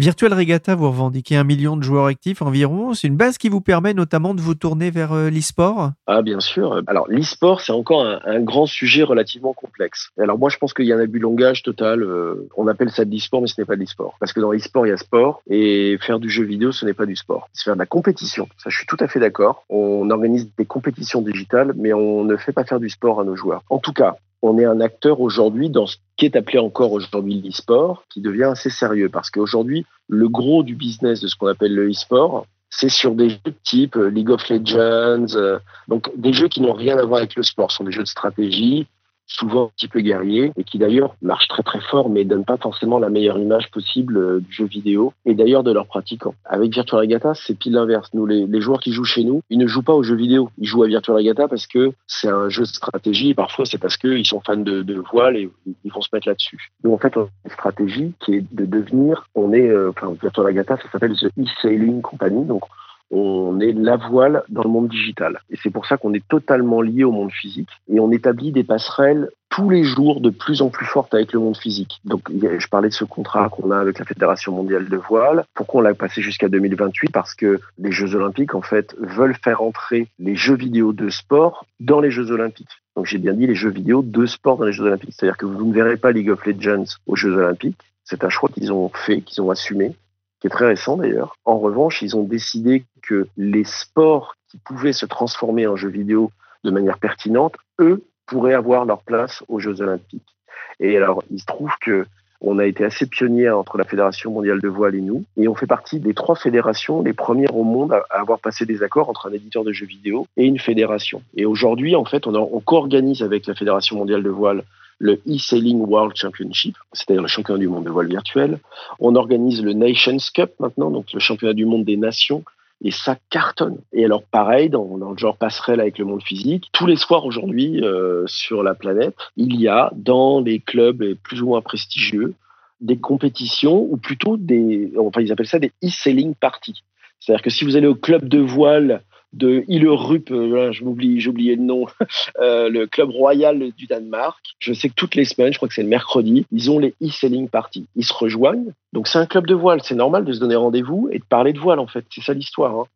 Virtual 0.00 0.32
Regatta, 0.32 0.74
vous 0.74 0.88
revendiquez 0.88 1.36
un 1.36 1.44
million 1.44 1.76
de 1.76 1.82
joueurs 1.82 2.06
actifs 2.06 2.40
environ. 2.40 2.94
C'est 2.94 3.06
une 3.06 3.18
base 3.18 3.36
qui 3.36 3.50
vous 3.50 3.60
permet 3.60 3.92
notamment 3.92 4.32
de 4.32 4.40
vous 4.40 4.54
tourner 4.54 4.90
vers 4.90 5.12
euh, 5.12 5.28
l'e-sport 5.28 5.90
Ah, 6.06 6.22
bien 6.22 6.40
sûr. 6.40 6.80
Alors, 6.86 7.06
l'e-sport, 7.10 7.60
c'est 7.60 7.72
encore 7.72 8.06
un, 8.06 8.40
grand 8.40 8.64
sujet 8.64 9.02
relativement 9.02 9.52
complexe. 9.52 10.08
Alors, 10.18 10.38
moi, 10.38 10.48
je 10.48 10.56
pense 10.56 10.72
qu'il 10.72 10.86
y 10.86 10.92
a 10.94 10.96
un 10.96 11.00
abus 11.00 11.18
de 11.18 11.24
langage 11.24 11.62
total. 11.62 12.02
Euh, 12.02 12.48
on 12.56 12.66
appelle 12.66 12.88
ça 12.88 13.04
de 13.04 13.10
l'e-sport, 13.10 13.42
mais 13.42 13.46
ce 13.46 13.60
n'est 13.60 13.66
pas 13.66 13.76
de 13.76 13.80
l'e-sport. 13.80 14.14
Parce 14.20 14.32
que 14.32 14.40
dans 14.40 14.52
l'e-sport, 14.52 14.86
il 14.86 14.88
y 14.88 14.92
a 14.92 14.96
sport. 14.96 15.42
Et 15.50 15.98
faire 16.00 16.18
du 16.18 16.30
jeu 16.30 16.44
vidéo, 16.44 16.72
ce 16.72 16.86
n'est 16.86 16.94
pas 16.94 17.04
du 17.04 17.14
sport. 17.14 17.50
C'est 17.52 17.64
faire 17.64 17.74
de 17.74 17.80
la 17.80 17.84
compétition. 17.84 18.48
Ça, 18.56 18.70
je 18.70 18.78
suis 18.78 18.86
tout 18.86 18.96
à 19.00 19.06
fait 19.06 19.20
d'accord. 19.20 19.64
On 19.68 20.08
organise 20.08 20.48
des 20.56 20.64
compétitions 20.64 21.20
digitales, 21.20 21.74
mais 21.76 21.92
on 21.92 22.24
ne 22.24 22.38
fait 22.38 22.52
pas 22.52 22.64
faire 22.64 22.80
du 22.80 22.88
sport 22.88 23.20
à 23.20 23.24
nos 23.24 23.36
joueurs. 23.36 23.64
En 23.68 23.78
tout 23.78 23.92
cas, 23.92 24.16
on 24.42 24.58
est 24.58 24.64
un 24.64 24.80
acteur 24.80 25.20
aujourd'hui 25.20 25.70
dans 25.70 25.86
ce 25.86 25.96
qui 26.16 26.24
est 26.26 26.36
appelé 26.36 26.58
encore 26.58 26.92
aujourd'hui 26.92 27.40
l'e-sport, 27.40 28.04
qui 28.08 28.20
devient 28.20 28.44
assez 28.44 28.70
sérieux. 28.70 29.08
Parce 29.08 29.30
qu'aujourd'hui, 29.30 29.86
le 30.08 30.28
gros 30.28 30.62
du 30.62 30.74
business 30.74 31.20
de 31.20 31.28
ce 31.28 31.36
qu'on 31.36 31.48
appelle 31.48 31.74
le 31.74 31.90
e-sport, 31.90 32.46
c'est 32.70 32.88
sur 32.88 33.14
des 33.14 33.30
jeux 33.30 33.54
type 33.64 33.96
League 33.96 34.30
of 34.30 34.48
Legends, 34.48 35.34
euh, 35.34 35.58
donc 35.88 36.10
des 36.16 36.32
jeux 36.32 36.48
qui 36.48 36.60
n'ont 36.60 36.72
rien 36.72 36.96
à 36.98 37.04
voir 37.04 37.18
avec 37.18 37.34
le 37.34 37.42
sport, 37.42 37.72
sont 37.72 37.84
des 37.84 37.92
jeux 37.92 38.02
de 38.02 38.08
stratégie, 38.08 38.86
souvent 39.30 39.66
un 39.66 39.70
petit 39.76 39.88
peu 39.88 40.00
guerrier 40.00 40.52
et 40.56 40.64
qui 40.64 40.78
d'ailleurs 40.78 41.14
marchent 41.22 41.48
très 41.48 41.62
très 41.62 41.80
fort 41.80 42.10
mais 42.10 42.24
donnent 42.24 42.44
pas 42.44 42.56
forcément 42.56 42.98
la 42.98 43.08
meilleure 43.08 43.38
image 43.38 43.70
possible 43.70 44.16
euh, 44.16 44.40
du 44.40 44.52
jeu 44.52 44.66
vidéo 44.66 45.12
et 45.24 45.34
d'ailleurs 45.34 45.62
de 45.62 45.72
leurs 45.72 45.86
pratiquants. 45.86 46.34
Avec 46.44 46.72
Virtual 46.72 47.00
Regatta, 47.00 47.34
c'est 47.34 47.56
pile 47.56 47.74
l'inverse. 47.74 48.10
Nous, 48.12 48.26
les, 48.26 48.60
joueurs 48.60 48.80
qui 48.80 48.92
jouent 48.92 49.04
chez 49.04 49.24
nous, 49.24 49.42
ils 49.48 49.58
ne 49.58 49.66
jouent 49.66 49.82
pas 49.82 49.94
aux 49.94 50.02
jeux 50.02 50.16
vidéo. 50.16 50.50
Ils 50.58 50.66
jouent 50.66 50.82
à 50.82 50.88
Virtual 50.88 51.16
Regatta 51.16 51.48
parce 51.48 51.66
que 51.66 51.92
c'est 52.06 52.28
un 52.28 52.48
jeu 52.48 52.62
de 52.62 52.68
stratégie 52.68 53.30
et 53.30 53.34
parfois 53.34 53.64
c'est 53.64 53.78
parce 53.78 53.96
qu'ils 53.96 54.26
sont 54.26 54.40
fans 54.40 54.56
de, 54.56 55.02
voile 55.12 55.36
et 55.36 55.48
ils 55.84 55.92
vont 55.92 56.00
se 56.00 56.08
mettre 56.12 56.28
là-dessus. 56.28 56.70
Donc 56.82 56.94
en 56.94 56.98
fait, 56.98 57.16
on 57.16 57.22
a 57.22 57.28
une 57.44 57.50
stratégie 57.50 58.12
qui 58.20 58.34
est 58.34 58.44
de 58.52 58.66
devenir, 58.66 59.26
on 59.34 59.52
est, 59.52 59.68
euh, 59.68 59.90
enfin 59.90 60.12
Virtual 60.20 60.46
Regatta, 60.46 60.76
ça 60.76 60.90
s'appelle 60.90 61.16
The 61.16 61.26
E-Sailing 61.38 62.02
Company, 62.02 62.44
donc 62.44 62.64
on 63.10 63.58
est 63.60 63.72
la 63.72 63.96
voile 63.96 64.42
dans 64.48 64.62
le 64.62 64.70
monde 64.70 64.88
digital. 64.88 65.40
Et 65.50 65.56
c'est 65.62 65.70
pour 65.70 65.86
ça 65.86 65.96
qu'on 65.96 66.14
est 66.14 66.26
totalement 66.28 66.80
lié 66.80 67.04
au 67.04 67.10
monde 67.10 67.32
physique 67.32 67.70
et 67.92 67.98
on 68.00 68.10
établit 68.12 68.52
des 68.52 68.64
passerelles 68.64 69.28
tous 69.48 69.68
les 69.68 69.82
jours 69.82 70.20
de 70.20 70.30
plus 70.30 70.62
en 70.62 70.68
plus 70.68 70.86
fortes 70.86 71.12
avec 71.12 71.32
le 71.32 71.40
monde 71.40 71.56
physique. 71.56 72.00
Donc, 72.04 72.30
je 72.30 72.68
parlais 72.68 72.88
de 72.88 72.94
ce 72.94 73.04
contrat 73.04 73.48
qu'on 73.48 73.72
a 73.72 73.78
avec 73.78 73.98
la 73.98 74.04
Fédération 74.04 74.52
mondiale 74.52 74.88
de 74.88 74.96
voile. 74.96 75.44
Pourquoi 75.54 75.80
on 75.80 75.82
l'a 75.82 75.94
passé 75.94 76.22
jusqu'à 76.22 76.48
2028 76.48 77.10
Parce 77.10 77.34
que 77.34 77.60
les 77.76 77.90
Jeux 77.90 78.14
olympiques, 78.14 78.54
en 78.54 78.62
fait, 78.62 78.94
veulent 79.00 79.36
faire 79.42 79.60
entrer 79.60 80.06
les 80.20 80.36
jeux 80.36 80.54
vidéo 80.54 80.92
de 80.92 81.10
sport 81.10 81.66
dans 81.80 82.00
les 82.00 82.12
Jeux 82.12 82.30
olympiques. 82.30 82.80
Donc, 82.94 83.06
j'ai 83.06 83.18
bien 83.18 83.32
dit 83.32 83.48
les 83.48 83.56
jeux 83.56 83.70
vidéo 83.70 84.02
de 84.02 84.24
sport 84.24 84.56
dans 84.56 84.66
les 84.66 84.72
Jeux 84.72 84.84
olympiques. 84.84 85.14
C'est-à-dire 85.16 85.36
que 85.36 85.46
vous 85.46 85.64
ne 85.64 85.74
verrez 85.74 85.96
pas 85.96 86.12
League 86.12 86.30
of 86.30 86.46
Legends 86.46 86.84
aux 87.06 87.16
Jeux 87.16 87.36
olympiques. 87.36 87.78
C'est 88.04 88.22
un 88.22 88.28
choix 88.28 88.48
qu'ils 88.50 88.72
ont 88.72 88.88
fait, 88.88 89.20
qu'ils 89.20 89.42
ont 89.42 89.50
assumé 89.50 89.96
qui 90.40 90.46
est 90.46 90.50
très 90.50 90.66
récent 90.66 90.96
d'ailleurs. 90.96 91.36
En 91.44 91.58
revanche, 91.58 92.02
ils 92.02 92.16
ont 92.16 92.22
décidé 92.22 92.84
que 93.02 93.28
les 93.36 93.64
sports 93.64 94.34
qui 94.50 94.58
pouvaient 94.58 94.92
se 94.92 95.06
transformer 95.06 95.66
en 95.66 95.76
jeux 95.76 95.90
vidéo 95.90 96.32
de 96.64 96.70
manière 96.70 96.98
pertinente, 96.98 97.54
eux, 97.78 98.02
pourraient 98.26 98.54
avoir 98.54 98.84
leur 98.84 99.02
place 99.02 99.42
aux 99.48 99.58
Jeux 99.58 99.80
Olympiques. 99.80 100.36
Et 100.78 100.96
alors, 100.96 101.22
il 101.30 101.40
se 101.40 101.46
trouve 101.46 101.72
que 101.80 102.06
on 102.42 102.58
a 102.58 102.64
été 102.64 102.84
assez 102.84 103.06
pionniers 103.06 103.50
entre 103.50 103.76
la 103.76 103.84
Fédération 103.84 104.30
mondiale 104.30 104.62
de 104.62 104.68
voile 104.68 104.94
et 104.94 105.02
nous, 105.02 105.24
et 105.36 105.46
on 105.46 105.54
fait 105.54 105.66
partie 105.66 106.00
des 106.00 106.14
trois 106.14 106.36
fédérations, 106.36 107.02
les 107.02 107.12
premières 107.12 107.54
au 107.54 107.64
monde 107.64 107.92
à 107.92 108.04
avoir 108.18 108.38
passé 108.38 108.64
des 108.64 108.82
accords 108.82 109.10
entre 109.10 109.28
un 109.28 109.32
éditeur 109.32 109.62
de 109.62 109.72
jeux 109.72 109.84
vidéo 109.84 110.26
et 110.38 110.46
une 110.46 110.58
fédération. 110.58 111.22
Et 111.34 111.44
aujourd'hui, 111.44 111.94
en 111.96 112.06
fait, 112.06 112.26
on, 112.26 112.34
on 112.34 112.60
co-organise 112.60 113.22
avec 113.22 113.46
la 113.46 113.54
Fédération 113.54 113.96
mondiale 113.96 114.22
de 114.22 114.30
voile 114.30 114.62
le 115.00 115.14
e-sailing 115.26 115.80
World 115.80 116.14
Championship, 116.14 116.76
c'est-à-dire 116.92 117.22
le 117.22 117.28
championnat 117.28 117.58
du 117.58 117.68
monde 117.68 117.84
de 117.84 117.90
voile 117.90 118.08
virtuel. 118.08 118.60
On 119.00 119.16
organise 119.16 119.62
le 119.64 119.72
Nations 119.72 120.18
Cup 120.32 120.52
maintenant, 120.60 120.90
donc 120.90 121.12
le 121.12 121.18
championnat 121.18 121.54
du 121.54 121.64
monde 121.64 121.84
des 121.84 121.96
nations, 121.96 122.44
et 122.82 122.90
ça 122.90 123.16
cartonne. 123.30 123.78
Et 123.92 124.04
alors 124.04 124.22
pareil, 124.22 124.68
dans, 124.68 124.96
le 124.96 125.16
genre 125.16 125.36
passerelle 125.36 125.80
avec 125.80 125.98
le 125.98 126.04
monde 126.04 126.22
physique, 126.22 126.68
tous 126.72 126.86
les 126.86 126.96
soirs 126.96 127.24
aujourd'hui 127.24 127.82
euh, 127.82 128.24
sur 128.26 128.62
la 128.62 128.74
planète, 128.74 129.14
il 129.36 129.58
y 129.58 129.68
a 129.68 129.90
dans 129.96 130.40
les 130.40 130.60
clubs 130.60 131.14
plus 131.14 131.42
ou 131.42 131.48
moins 131.48 131.62
prestigieux 131.62 132.34
des 132.80 132.98
compétitions 132.98 133.86
ou 133.90 133.96
plutôt 133.96 134.36
des, 134.36 134.92
enfin 134.98 135.20
ils 135.20 135.32
appellent 135.32 135.46
ça 135.46 135.58
des 135.58 135.72
e-sailing 135.84 136.34
parties. 136.34 136.82
C'est-à-dire 137.20 137.42
que 137.42 137.50
si 137.50 137.64
vous 137.64 137.76
allez 137.76 137.86
au 137.86 137.94
club 137.94 138.28
de 138.28 138.38
voile 138.38 139.02
de 139.32 139.64
Illerup, 139.68 140.30
euh, 140.30 140.72
je 140.72 140.84
m'oublie, 140.84 141.26
oublié 141.28 141.56
le 141.56 141.62
nom, 141.62 141.86
euh, 142.40 142.68
le 142.68 142.86
club 142.86 143.10
royal 143.10 143.72
du 143.76 143.86
Danemark. 143.86 144.40
Je 144.58 144.72
sais 144.72 144.88
que 144.88 144.94
toutes 144.94 145.14
les 145.14 145.24
semaines, 145.24 145.52
je 145.52 145.58
crois 145.58 145.68
que 145.68 145.74
c'est 145.74 145.82
le 145.82 145.88
mercredi, 145.88 146.46
ils 146.50 146.70
ont 146.70 146.78
les 146.78 146.94
e-sailing 147.02 147.48
parties. 147.48 147.86
Ils 147.96 148.04
se 148.04 148.12
rejoignent. 148.12 148.72
Donc 148.92 149.08
c'est 149.08 149.18
un 149.18 149.26
club 149.26 149.46
de 149.46 149.54
voile, 149.54 149.80
c'est 149.82 149.94
normal 149.94 150.24
de 150.24 150.32
se 150.32 150.40
donner 150.40 150.56
rendez-vous 150.56 151.08
et 151.12 151.18
de 151.18 151.24
parler 151.24 151.52
de 151.52 151.58
voile 151.58 151.78
en 151.78 151.86
fait. 151.86 152.04
C'est 152.10 152.22
ça 152.22 152.34
l'histoire. 152.34 152.74
Hein. 152.74 152.86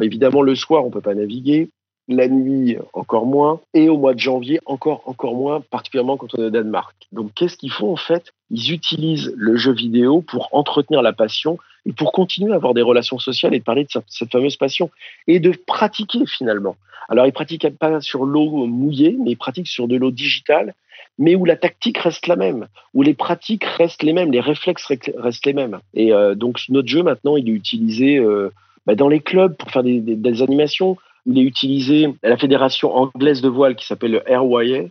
évidemment, 0.00 0.42
le 0.42 0.54
soir, 0.54 0.84
on 0.84 0.90
peut 0.90 1.00
pas 1.00 1.14
naviguer 1.14 1.68
la 2.12 2.28
nuit 2.28 2.76
encore 2.92 3.26
moins, 3.26 3.60
et 3.74 3.88
au 3.88 3.96
mois 3.96 4.14
de 4.14 4.20
janvier 4.20 4.60
encore 4.66 5.02
encore 5.06 5.34
moins, 5.34 5.60
particulièrement 5.60 6.16
quand 6.16 6.34
on 6.34 6.42
est 6.42 6.46
au 6.46 6.50
Danemark. 6.50 6.94
Donc 7.12 7.32
qu'est-ce 7.34 7.56
qu'ils 7.56 7.72
font 7.72 7.92
en 7.92 7.96
fait? 7.96 8.32
Ils 8.50 8.72
utilisent 8.72 9.32
le 9.36 9.56
jeu 9.56 9.72
vidéo 9.72 10.22
pour 10.22 10.48
entretenir 10.52 11.02
la 11.02 11.12
passion 11.12 11.58
et 11.86 11.92
pour 11.92 12.12
continuer 12.12 12.52
à 12.52 12.56
avoir 12.56 12.74
des 12.74 12.82
relations 12.82 13.18
sociales 13.18 13.54
et 13.54 13.58
de 13.58 13.64
parler 13.64 13.84
de 13.84 13.88
cette 14.06 14.30
fameuse 14.30 14.56
passion 14.56 14.90
et 15.26 15.40
de 15.40 15.52
pratiquer 15.66 16.26
finalement. 16.26 16.76
Alors 17.08 17.26
ils 17.26 17.32
pratiquent 17.32 17.76
pas 17.78 18.00
sur 18.00 18.24
l'eau 18.24 18.66
mouillée, 18.66 19.16
mais 19.18 19.32
ils 19.32 19.36
pratiquent 19.36 19.68
sur 19.68 19.88
de 19.88 19.96
l'eau 19.96 20.10
digitale, 20.10 20.74
mais 21.18 21.34
où 21.34 21.44
la 21.44 21.56
tactique 21.56 21.98
reste 21.98 22.26
la 22.26 22.36
même, 22.36 22.68
où 22.94 23.02
les 23.02 23.14
pratiques 23.14 23.64
restent 23.64 24.02
les 24.02 24.12
mêmes, 24.12 24.32
les 24.32 24.40
réflexes 24.40 24.86
restent 25.16 25.46
les 25.46 25.52
mêmes. 25.52 25.80
Et 25.94 26.12
euh, 26.12 26.34
donc 26.34 26.60
notre 26.68 26.88
jeu 26.88 27.02
maintenant, 27.02 27.36
il 27.36 27.48
est 27.48 27.52
utilisé 27.52 28.18
euh, 28.18 28.50
bah, 28.86 28.94
dans 28.94 29.08
les 29.08 29.20
clubs 29.20 29.56
pour 29.56 29.70
faire 29.70 29.82
des, 29.82 30.42
animations 30.42 30.96
il 31.26 31.38
est 31.38 31.42
utilisé 31.42 32.14
à 32.22 32.28
la 32.28 32.36
fédération 32.36 32.94
anglaise 32.94 33.42
de 33.42 33.48
voile 33.48 33.76
qui 33.76 33.86
s'appelle 33.86 34.12
le 34.12 34.22
RYA. 34.26 34.84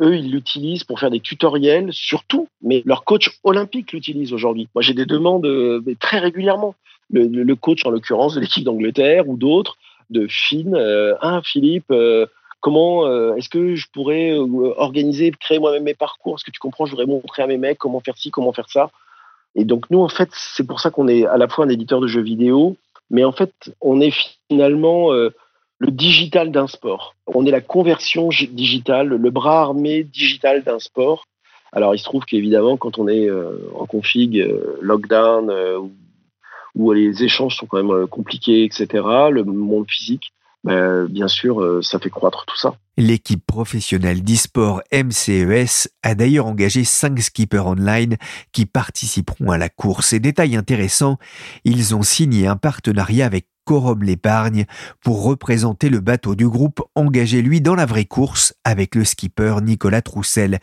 Eux, 0.00 0.16
ils 0.16 0.30
l'utilisent 0.30 0.84
pour 0.84 1.00
faire 1.00 1.10
des 1.10 1.20
tutoriels 1.20 1.92
sur 1.92 2.24
tout, 2.24 2.48
mais 2.62 2.82
leur 2.84 3.04
coach 3.04 3.40
olympique 3.42 3.92
l'utilise 3.92 4.32
aujourd'hui. 4.32 4.68
Moi, 4.74 4.82
j'ai 4.82 4.94
des 4.94 5.06
demandes 5.06 5.46
euh, 5.46 5.82
très 5.98 6.18
régulièrement. 6.18 6.74
Le, 7.10 7.54
coach, 7.54 7.86
en 7.86 7.90
l'occurrence, 7.90 8.34
de 8.34 8.40
l'équipe 8.40 8.64
d'Angleterre 8.64 9.28
ou 9.28 9.38
d'autres, 9.38 9.78
de 10.10 10.26
Finn, 10.28 10.74
euh, 10.74 11.14
ah, 11.22 11.40
Philippe, 11.42 11.90
euh, 11.90 12.26
comment 12.60 13.06
est-ce 13.36 13.48
que 13.48 13.76
je 13.76 13.86
pourrais 13.90 14.34
organiser, 14.34 15.32
créer 15.40 15.58
moi-même 15.58 15.84
mes 15.84 15.94
parcours? 15.94 16.34
Est-ce 16.34 16.44
que 16.44 16.50
tu 16.50 16.60
comprends? 16.60 16.84
Je 16.84 16.90
voudrais 16.90 17.06
montrer 17.06 17.42
à 17.42 17.46
mes 17.46 17.56
mecs 17.56 17.78
comment 17.78 18.00
faire 18.00 18.18
ci, 18.18 18.30
comment 18.30 18.52
faire 18.52 18.68
ça. 18.68 18.90
Et 19.54 19.64
donc 19.64 19.88
nous, 19.90 20.00
en 20.00 20.08
fait, 20.08 20.28
c'est 20.32 20.66
pour 20.66 20.80
ça 20.80 20.90
qu'on 20.90 21.08
est 21.08 21.24
à 21.24 21.38
la 21.38 21.48
fois 21.48 21.64
un 21.64 21.70
éditeur 21.70 22.00
de 22.00 22.06
jeux 22.06 22.20
vidéo, 22.20 22.76
mais 23.10 23.24
en 23.24 23.32
fait, 23.32 23.52
on 23.80 24.00
est 24.00 24.12
finalement 24.48 25.10
le 25.78 25.90
digital 25.90 26.50
d'un 26.50 26.66
sport. 26.66 27.14
On 27.26 27.46
est 27.46 27.50
la 27.50 27.60
conversion 27.60 28.28
digitale, 28.28 29.08
le 29.08 29.30
bras 29.30 29.60
armé 29.60 30.02
digital 30.02 30.62
d'un 30.64 30.78
sport. 30.78 31.24
Alors 31.72 31.94
il 31.94 31.98
se 31.98 32.04
trouve 32.04 32.24
qu'évidemment, 32.24 32.76
quand 32.76 32.98
on 32.98 33.08
est 33.08 33.28
euh, 33.28 33.70
en 33.78 33.86
config, 33.86 34.38
euh, 34.40 34.78
lockdown, 34.80 35.50
euh, 35.50 35.78
où 36.74 36.92
les 36.92 37.22
échanges 37.22 37.56
sont 37.56 37.66
quand 37.66 37.82
même 37.82 38.06
compliqués, 38.06 38.64
etc., 38.64 38.86
le 39.30 39.42
monde 39.44 39.86
physique, 39.88 40.32
ben, 40.64 41.06
bien 41.06 41.28
sûr, 41.28 41.82
ça 41.82 41.98
fait 41.98 42.10
croître 42.10 42.44
tout 42.46 42.56
ça. 42.56 42.74
L'équipe 42.96 43.44
professionnelle 43.44 44.22
d'e-sport 44.22 44.82
MCES 44.92 45.88
a 46.02 46.14
d'ailleurs 46.14 46.46
engagé 46.46 46.84
cinq 46.84 47.20
skippers 47.20 47.66
online 47.66 48.16
qui 48.52 48.66
participeront 48.66 49.50
à 49.50 49.58
la 49.58 49.68
course. 49.68 50.12
Et 50.12 50.20
détail 50.20 50.56
intéressant, 50.56 51.16
ils 51.64 51.94
ont 51.94 52.02
signé 52.02 52.46
un 52.46 52.56
partenariat 52.56 53.26
avec 53.26 53.46
Corum 53.68 54.02
l'épargne 54.02 54.64
pour 55.04 55.22
représenter 55.24 55.90
le 55.90 56.00
bateau 56.00 56.34
du 56.34 56.48
groupe 56.48 56.80
engagé 56.94 57.42
lui 57.42 57.60
dans 57.60 57.74
la 57.74 57.84
vraie 57.84 58.06
course 58.06 58.54
avec 58.64 58.94
le 58.94 59.04
skipper 59.04 59.56
Nicolas 59.60 60.00
Troussel 60.00 60.58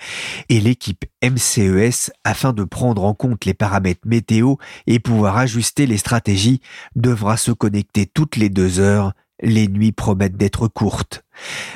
et 0.50 0.60
l'équipe 0.60 1.06
MCES 1.24 2.10
afin 2.24 2.52
de 2.52 2.64
prendre 2.64 3.04
en 3.04 3.14
compte 3.14 3.46
les 3.46 3.54
paramètres 3.54 4.08
météo 4.08 4.56
et 4.88 4.98
pouvoir 4.98 5.38
ajuster 5.38 5.86
les 5.86 5.98
stratégies 5.98 6.62
devra 6.96 7.38
se 7.38 7.52
connecter 7.52 8.08
toutes 8.08 8.38
les 8.38 8.50
deux 8.50 8.80
heures. 8.80 9.14
Les 9.40 9.68
nuits 9.68 9.92
promettent 9.92 10.38
d'être 10.38 10.68
courtes. 10.68 11.24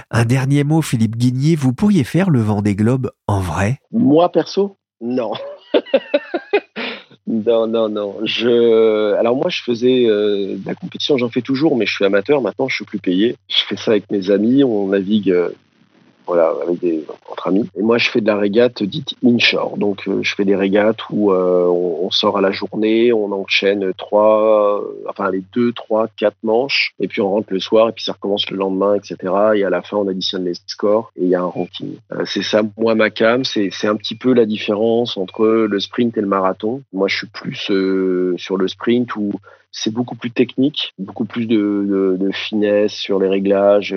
Un 0.09 0.25
dernier 0.25 0.63
mot, 0.63 0.81
Philippe 0.81 1.15
Guigné, 1.15 1.55
vous 1.55 1.73
pourriez 1.73 2.05
faire 2.05 2.31
le 2.31 2.41
vent 2.41 2.63
des 2.63 2.75
globes 2.75 3.11
en 3.27 3.39
vrai? 3.39 3.77
Moi 3.91 4.31
perso? 4.31 4.79
Non. 4.99 5.33
Non, 7.29 7.67
non, 7.67 7.89
non. 7.89 8.15
Je, 8.23 9.13
alors 9.13 9.35
moi, 9.35 9.49
je 9.49 9.61
faisais 9.61 10.07
euh, 10.07 10.57
de 10.57 10.65
la 10.65 10.73
compétition, 10.73 11.15
j'en 11.17 11.29
fais 11.29 11.43
toujours, 11.43 11.77
mais 11.77 11.85
je 11.85 11.93
suis 11.93 12.03
amateur. 12.03 12.41
Maintenant, 12.41 12.67
je 12.67 12.75
suis 12.75 12.85
plus 12.85 12.97
payé. 12.97 13.35
Je 13.47 13.65
fais 13.67 13.77
ça 13.77 13.91
avec 13.91 14.09
mes 14.09 14.31
amis. 14.31 14.63
On 14.63 14.87
navigue 14.87 15.29
euh, 15.29 15.49
voilà, 16.29 16.53
avec 16.61 16.79
des, 16.79 17.03
entre 17.27 17.47
amis. 17.47 17.67
Et 17.75 17.81
moi, 17.81 17.97
je 17.97 18.07
fais 18.11 18.21
de 18.21 18.27
la 18.27 18.37
régate 18.37 18.83
dite 18.83 19.15
inshore. 19.25 19.77
Donc, 19.77 20.07
euh, 20.07 20.21
je 20.21 20.35
fais 20.35 20.45
des 20.45 20.55
régates 20.55 20.99
où 21.09 21.31
euh, 21.31 21.65
on, 21.65 22.11
sort 22.11 22.37
à 22.37 22.41
la 22.41 22.51
journée, 22.51 23.11
on 23.11 23.31
enchaîne 23.31 23.93
trois, 23.95 24.79
euh, 24.79 25.09
enfin 25.09 25.31
les 25.31 25.43
deux, 25.53 25.73
trois, 25.73 26.07
quatre 26.17 26.37
manches, 26.43 26.93
et 26.99 27.07
puis 27.07 27.21
on 27.21 27.31
rentre 27.31 27.51
le 27.51 27.59
soir, 27.59 27.89
et 27.89 27.91
puis 27.93 28.03
ça 28.03 28.13
recommence 28.13 28.49
le 28.51 28.57
lendemain, 28.57 28.93
etc. 28.93 29.15
Et 29.55 29.63
à 29.63 29.71
la 29.71 29.81
fin, 29.81 29.97
on 29.97 30.07
additionne 30.07 30.45
les 30.45 30.53
scores 30.67 31.11
et 31.15 31.23
il 31.23 31.29
y 31.29 31.35
a 31.35 31.41
un 31.41 31.45
ranking. 31.45 31.97
c'est 32.25 32.43
ça, 32.43 32.61
moi, 32.77 32.93
ma 32.93 33.09
cam, 33.09 33.43
c'est 33.43 33.87
un 33.87 33.95
petit 33.95 34.15
peu 34.15 34.33
la 34.33 34.45
différence 34.45 35.17
entre 35.17 35.45
le 35.47 35.79
sprint 35.79 36.15
et 36.17 36.21
le 36.21 36.27
marathon. 36.27 36.83
Moi, 36.93 37.07
je 37.07 37.17
suis 37.17 37.27
plus 37.27 37.71
sur 38.37 38.57
le 38.57 38.67
sprint 38.67 39.15
où 39.15 39.31
c'est 39.71 39.93
beaucoup 39.93 40.15
plus 40.15 40.31
technique, 40.31 40.93
beaucoup 40.99 41.25
plus 41.25 41.45
de, 41.45 42.17
finesse 42.33 42.93
sur 42.93 43.19
les 43.19 43.27
réglages, 43.27 43.95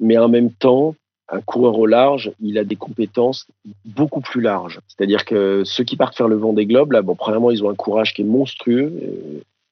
mais 0.00 0.18
en 0.18 0.28
même 0.28 0.50
temps, 0.50 0.94
un 1.28 1.40
coureur 1.40 1.78
au 1.78 1.86
large, 1.86 2.32
il 2.40 2.58
a 2.58 2.64
des 2.64 2.76
compétences 2.76 3.46
beaucoup 3.84 4.20
plus 4.20 4.40
larges. 4.40 4.80
C'est-à-dire 4.88 5.24
que 5.24 5.62
ceux 5.64 5.84
qui 5.84 5.96
partent 5.96 6.16
faire 6.16 6.28
le 6.28 6.36
vent 6.36 6.52
des 6.52 6.66
globes, 6.66 6.92
là, 6.92 7.02
bon, 7.02 7.14
premièrement, 7.14 7.50
ils 7.50 7.64
ont 7.64 7.70
un 7.70 7.74
courage 7.74 8.12
qui 8.12 8.22
est 8.22 8.26
monstrueux. 8.26 8.92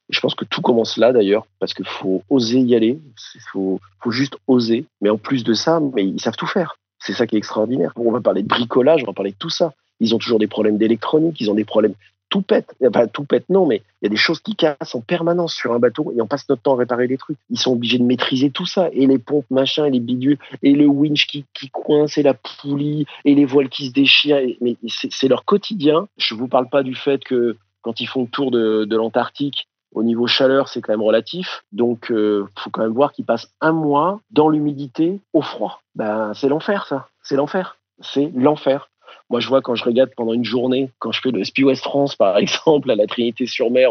Je 0.09 0.21
pense 0.21 0.35
que 0.35 0.45
tout 0.45 0.63
commence 0.63 0.97
là 0.97 1.13
d'ailleurs, 1.13 1.47
parce 1.59 1.75
qu'il 1.75 1.87
faut 1.87 2.23
oser 2.31 2.61
y 2.61 2.75
aller, 2.75 2.99
il 3.35 3.41
faut, 3.53 3.81
faut 4.03 4.11
juste 4.11 4.37
oser. 4.47 4.87
Mais 5.01 5.11
en 5.11 5.19
plus 5.19 5.45
de 5.45 5.53
ça, 5.53 5.81
mais 5.95 6.05
ils 6.05 6.21
savent 6.21 6.37
tout 6.37 6.47
faire. 6.47 6.77
C'est 6.99 7.13
ça 7.13 7.27
qui 7.27 7.37
est 7.37 7.39
extraordinaire. 7.39 7.93
On 7.97 8.11
va 8.11 8.21
parler 8.21 8.43
de 8.43 8.49
bricolage, 8.49 9.03
on 9.03 9.07
va 9.07 9.13
parler 9.13 9.33
de 9.33 9.39
tout 9.39 9.51
ça. 9.51 9.73
Ils 10.01 10.15
ont 10.15 10.19
toujours 10.19 10.39
des 10.39 10.47
problèmes 10.47 10.79
d'électronique, 10.79 11.41
ils 11.41 11.51
ont 11.51 11.55
des 11.55 11.65
problèmes 11.65 11.95
tout 12.31 12.43
pète. 12.43 12.75
Enfin, 12.87 13.07
tout 13.09 13.25
pète, 13.25 13.45
non, 13.51 13.67
mais 13.67 13.83
il 14.01 14.05
y 14.05 14.07
a 14.07 14.09
des 14.09 14.17
choses 14.17 14.41
qui 14.41 14.57
cassent 14.57 14.95
en 14.95 15.01
permanence 15.01 15.53
sur 15.53 15.75
un 15.75 15.79
bateau 15.79 16.13
et 16.17 16.23
on 16.23 16.27
passe 16.27 16.49
notre 16.49 16.63
temps 16.63 16.75
à 16.75 16.79
réparer 16.79 17.07
les 17.07 17.19
trucs. 17.19 17.37
Ils 17.51 17.59
sont 17.59 17.73
obligés 17.73 17.99
de 17.99 18.05
maîtriser 18.05 18.51
tout 18.51 18.67
ça. 18.67 18.89
Et 18.93 19.07
les 19.07 19.19
pompes, 19.19 19.51
machin, 19.51 19.85
et 19.85 19.91
les 19.91 20.01
bidules, 20.01 20.39
et 20.63 20.73
le 20.73 20.87
winch 20.87 21.27
qui, 21.27 21.45
qui 21.53 21.69
coince, 21.69 22.17
et 22.17 22.23
la 22.23 22.35
poulie, 22.35 23.05
et 23.25 23.35
les 23.35 23.45
voiles 23.45 23.69
qui 23.69 23.89
se 23.89 23.93
déchirent. 23.93 24.41
mais 24.61 24.77
c'est 24.87 25.29
leur 25.29 25.45
quotidien. 25.45 26.09
Je 26.17 26.35
vous 26.35 26.49
parle 26.49 26.69
pas 26.69 26.83
du 26.83 26.95
fait 26.95 27.23
que 27.25 27.57
quand 27.83 28.01
ils 28.01 28.07
font 28.07 28.23
le 28.23 28.29
tour 28.29 28.51
de, 28.51 28.97
l'Antarctique, 28.97 29.67
au 29.93 30.05
niveau 30.05 30.29
chaleur, 30.29 30.69
c'est 30.69 30.81
quand 30.81 30.93
même 30.93 31.03
relatif. 31.03 31.65
Donc, 31.73 32.13
euh, 32.13 32.47
faut 32.57 32.71
quand 32.71 32.83
même 32.83 32.93
voir 32.93 33.13
qu'ils 33.13 33.25
passent 33.25 33.51
un 33.61 33.73
mois 33.73 34.21
dans 34.31 34.49
l'humidité, 34.49 35.21
au 35.33 35.43
froid. 35.43 35.83
Ben, 35.97 36.33
c'est 36.35 36.49
l'enfer, 36.49 36.87
ça. 36.87 37.09
C'est 37.25 37.37
l'enfer. 37.37 37.77
C'est 38.01 38.31
l'enfer. 38.35 38.89
Moi, 39.29 39.41
je 39.41 39.49
vois 39.49 39.63
quand 39.63 39.75
je 39.75 39.85
regarde 39.85 40.11
pendant 40.17 40.33
une 40.33 40.45
journée, 40.45 40.91
quand 40.99 41.13
je 41.13 41.21
fais 41.21 41.31
le 41.31 41.45
Spi 41.45 41.65
West 41.65 41.83
France, 41.83 42.17
par 42.17 42.37
exemple, 42.39 42.91
à 42.91 42.97
la 42.97 43.07
Trinité-sur-Mer 43.07 43.91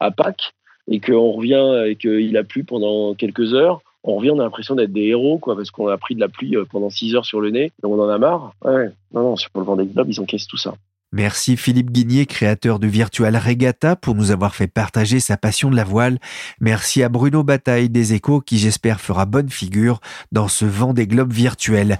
à 0.00 0.10
Pâques, 0.10 0.54
et 0.88 1.00
qu'on 1.00 1.32
revient 1.32 1.84
et 1.86 1.96
qu'il 1.96 2.36
a 2.36 2.44
plu 2.44 2.64
pendant 2.64 3.14
quelques 3.14 3.54
heures, 3.54 3.82
on 4.04 4.16
revient, 4.16 4.30
on 4.30 4.40
a 4.40 4.42
l'impression 4.42 4.74
d'être 4.74 4.92
des 4.92 5.06
héros, 5.06 5.38
quoi, 5.38 5.54
parce 5.54 5.70
qu'on 5.70 5.88
a 5.88 5.96
pris 5.96 6.14
de 6.14 6.20
la 6.20 6.28
pluie 6.28 6.56
euh, 6.56 6.64
pendant 6.64 6.90
six 6.90 7.14
heures 7.14 7.24
sur 7.24 7.40
le 7.40 7.50
nez, 7.50 7.66
et 7.66 7.84
on 7.84 8.00
en 8.00 8.08
a 8.08 8.18
marre. 8.18 8.52
Non, 8.64 8.90
non, 9.12 9.36
sur 9.36 9.50
le 9.54 9.62
Vendée 9.62 9.86
Globe, 9.86 10.08
ils 10.10 10.20
encaissent 10.20 10.48
tout 10.48 10.56
ça. 10.56 10.74
Merci 11.14 11.58
Philippe 11.58 11.90
Guigné, 11.90 12.24
créateur 12.24 12.78
de 12.78 12.86
Virtual 12.86 13.36
Regatta, 13.36 13.96
pour 13.96 14.14
nous 14.14 14.30
avoir 14.30 14.54
fait 14.54 14.66
partager 14.66 15.20
sa 15.20 15.36
passion 15.36 15.70
de 15.70 15.76
la 15.76 15.84
voile. 15.84 16.18
Merci 16.58 17.02
à 17.02 17.10
Bruno 17.10 17.42
Bataille 17.42 17.90
des 17.90 18.14
Échos, 18.14 18.40
qui 18.40 18.56
j'espère 18.56 18.98
fera 19.00 19.26
bonne 19.26 19.50
figure 19.50 20.00
dans 20.32 20.48
ce 20.48 20.64
vent 20.64 20.94
des 20.94 21.06
globes 21.06 21.32
virtuel. 21.32 21.98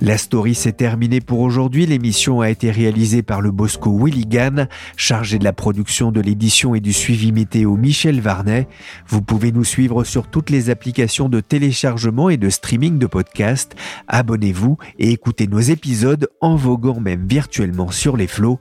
La 0.00 0.16
story 0.16 0.54
s'est 0.54 0.72
terminée 0.72 1.20
pour 1.20 1.40
aujourd'hui. 1.40 1.84
L'émission 1.84 2.40
a 2.40 2.50
été 2.50 2.70
réalisée 2.70 3.22
par 3.22 3.40
le 3.40 3.50
Bosco 3.50 3.90
Willigan, 3.90 4.66
chargé 4.96 5.40
de 5.40 5.44
la 5.44 5.52
production 5.52 6.12
de 6.12 6.20
l'édition 6.20 6.76
et 6.76 6.80
du 6.80 6.92
suivi 6.92 7.32
météo 7.32 7.76
Michel 7.76 8.20
Varnet. 8.20 8.68
Vous 9.08 9.22
pouvez 9.22 9.50
nous 9.50 9.64
suivre 9.64 10.04
sur 10.04 10.28
toutes 10.28 10.50
les 10.50 10.70
applications 10.70 11.28
de 11.28 11.40
téléchargement 11.40 12.30
et 12.30 12.36
de 12.36 12.48
streaming 12.48 12.98
de 12.98 13.06
podcasts. 13.06 13.74
Abonnez-vous 14.06 14.78
et 15.00 15.10
écoutez 15.10 15.48
nos 15.48 15.58
épisodes 15.58 16.28
en 16.40 16.54
voguant 16.54 17.00
même 17.00 17.26
virtuellement 17.26 17.90
sur 17.90 18.16
les 18.16 18.28
flots. 18.28 18.60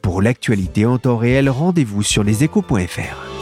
Pour 0.00 0.22
l'actualité 0.22 0.86
en 0.86 0.96
temps 0.96 1.18
réel, 1.18 1.50
rendez-vous 1.50 2.02
sur 2.02 2.24
leséchos.fr. 2.24 3.37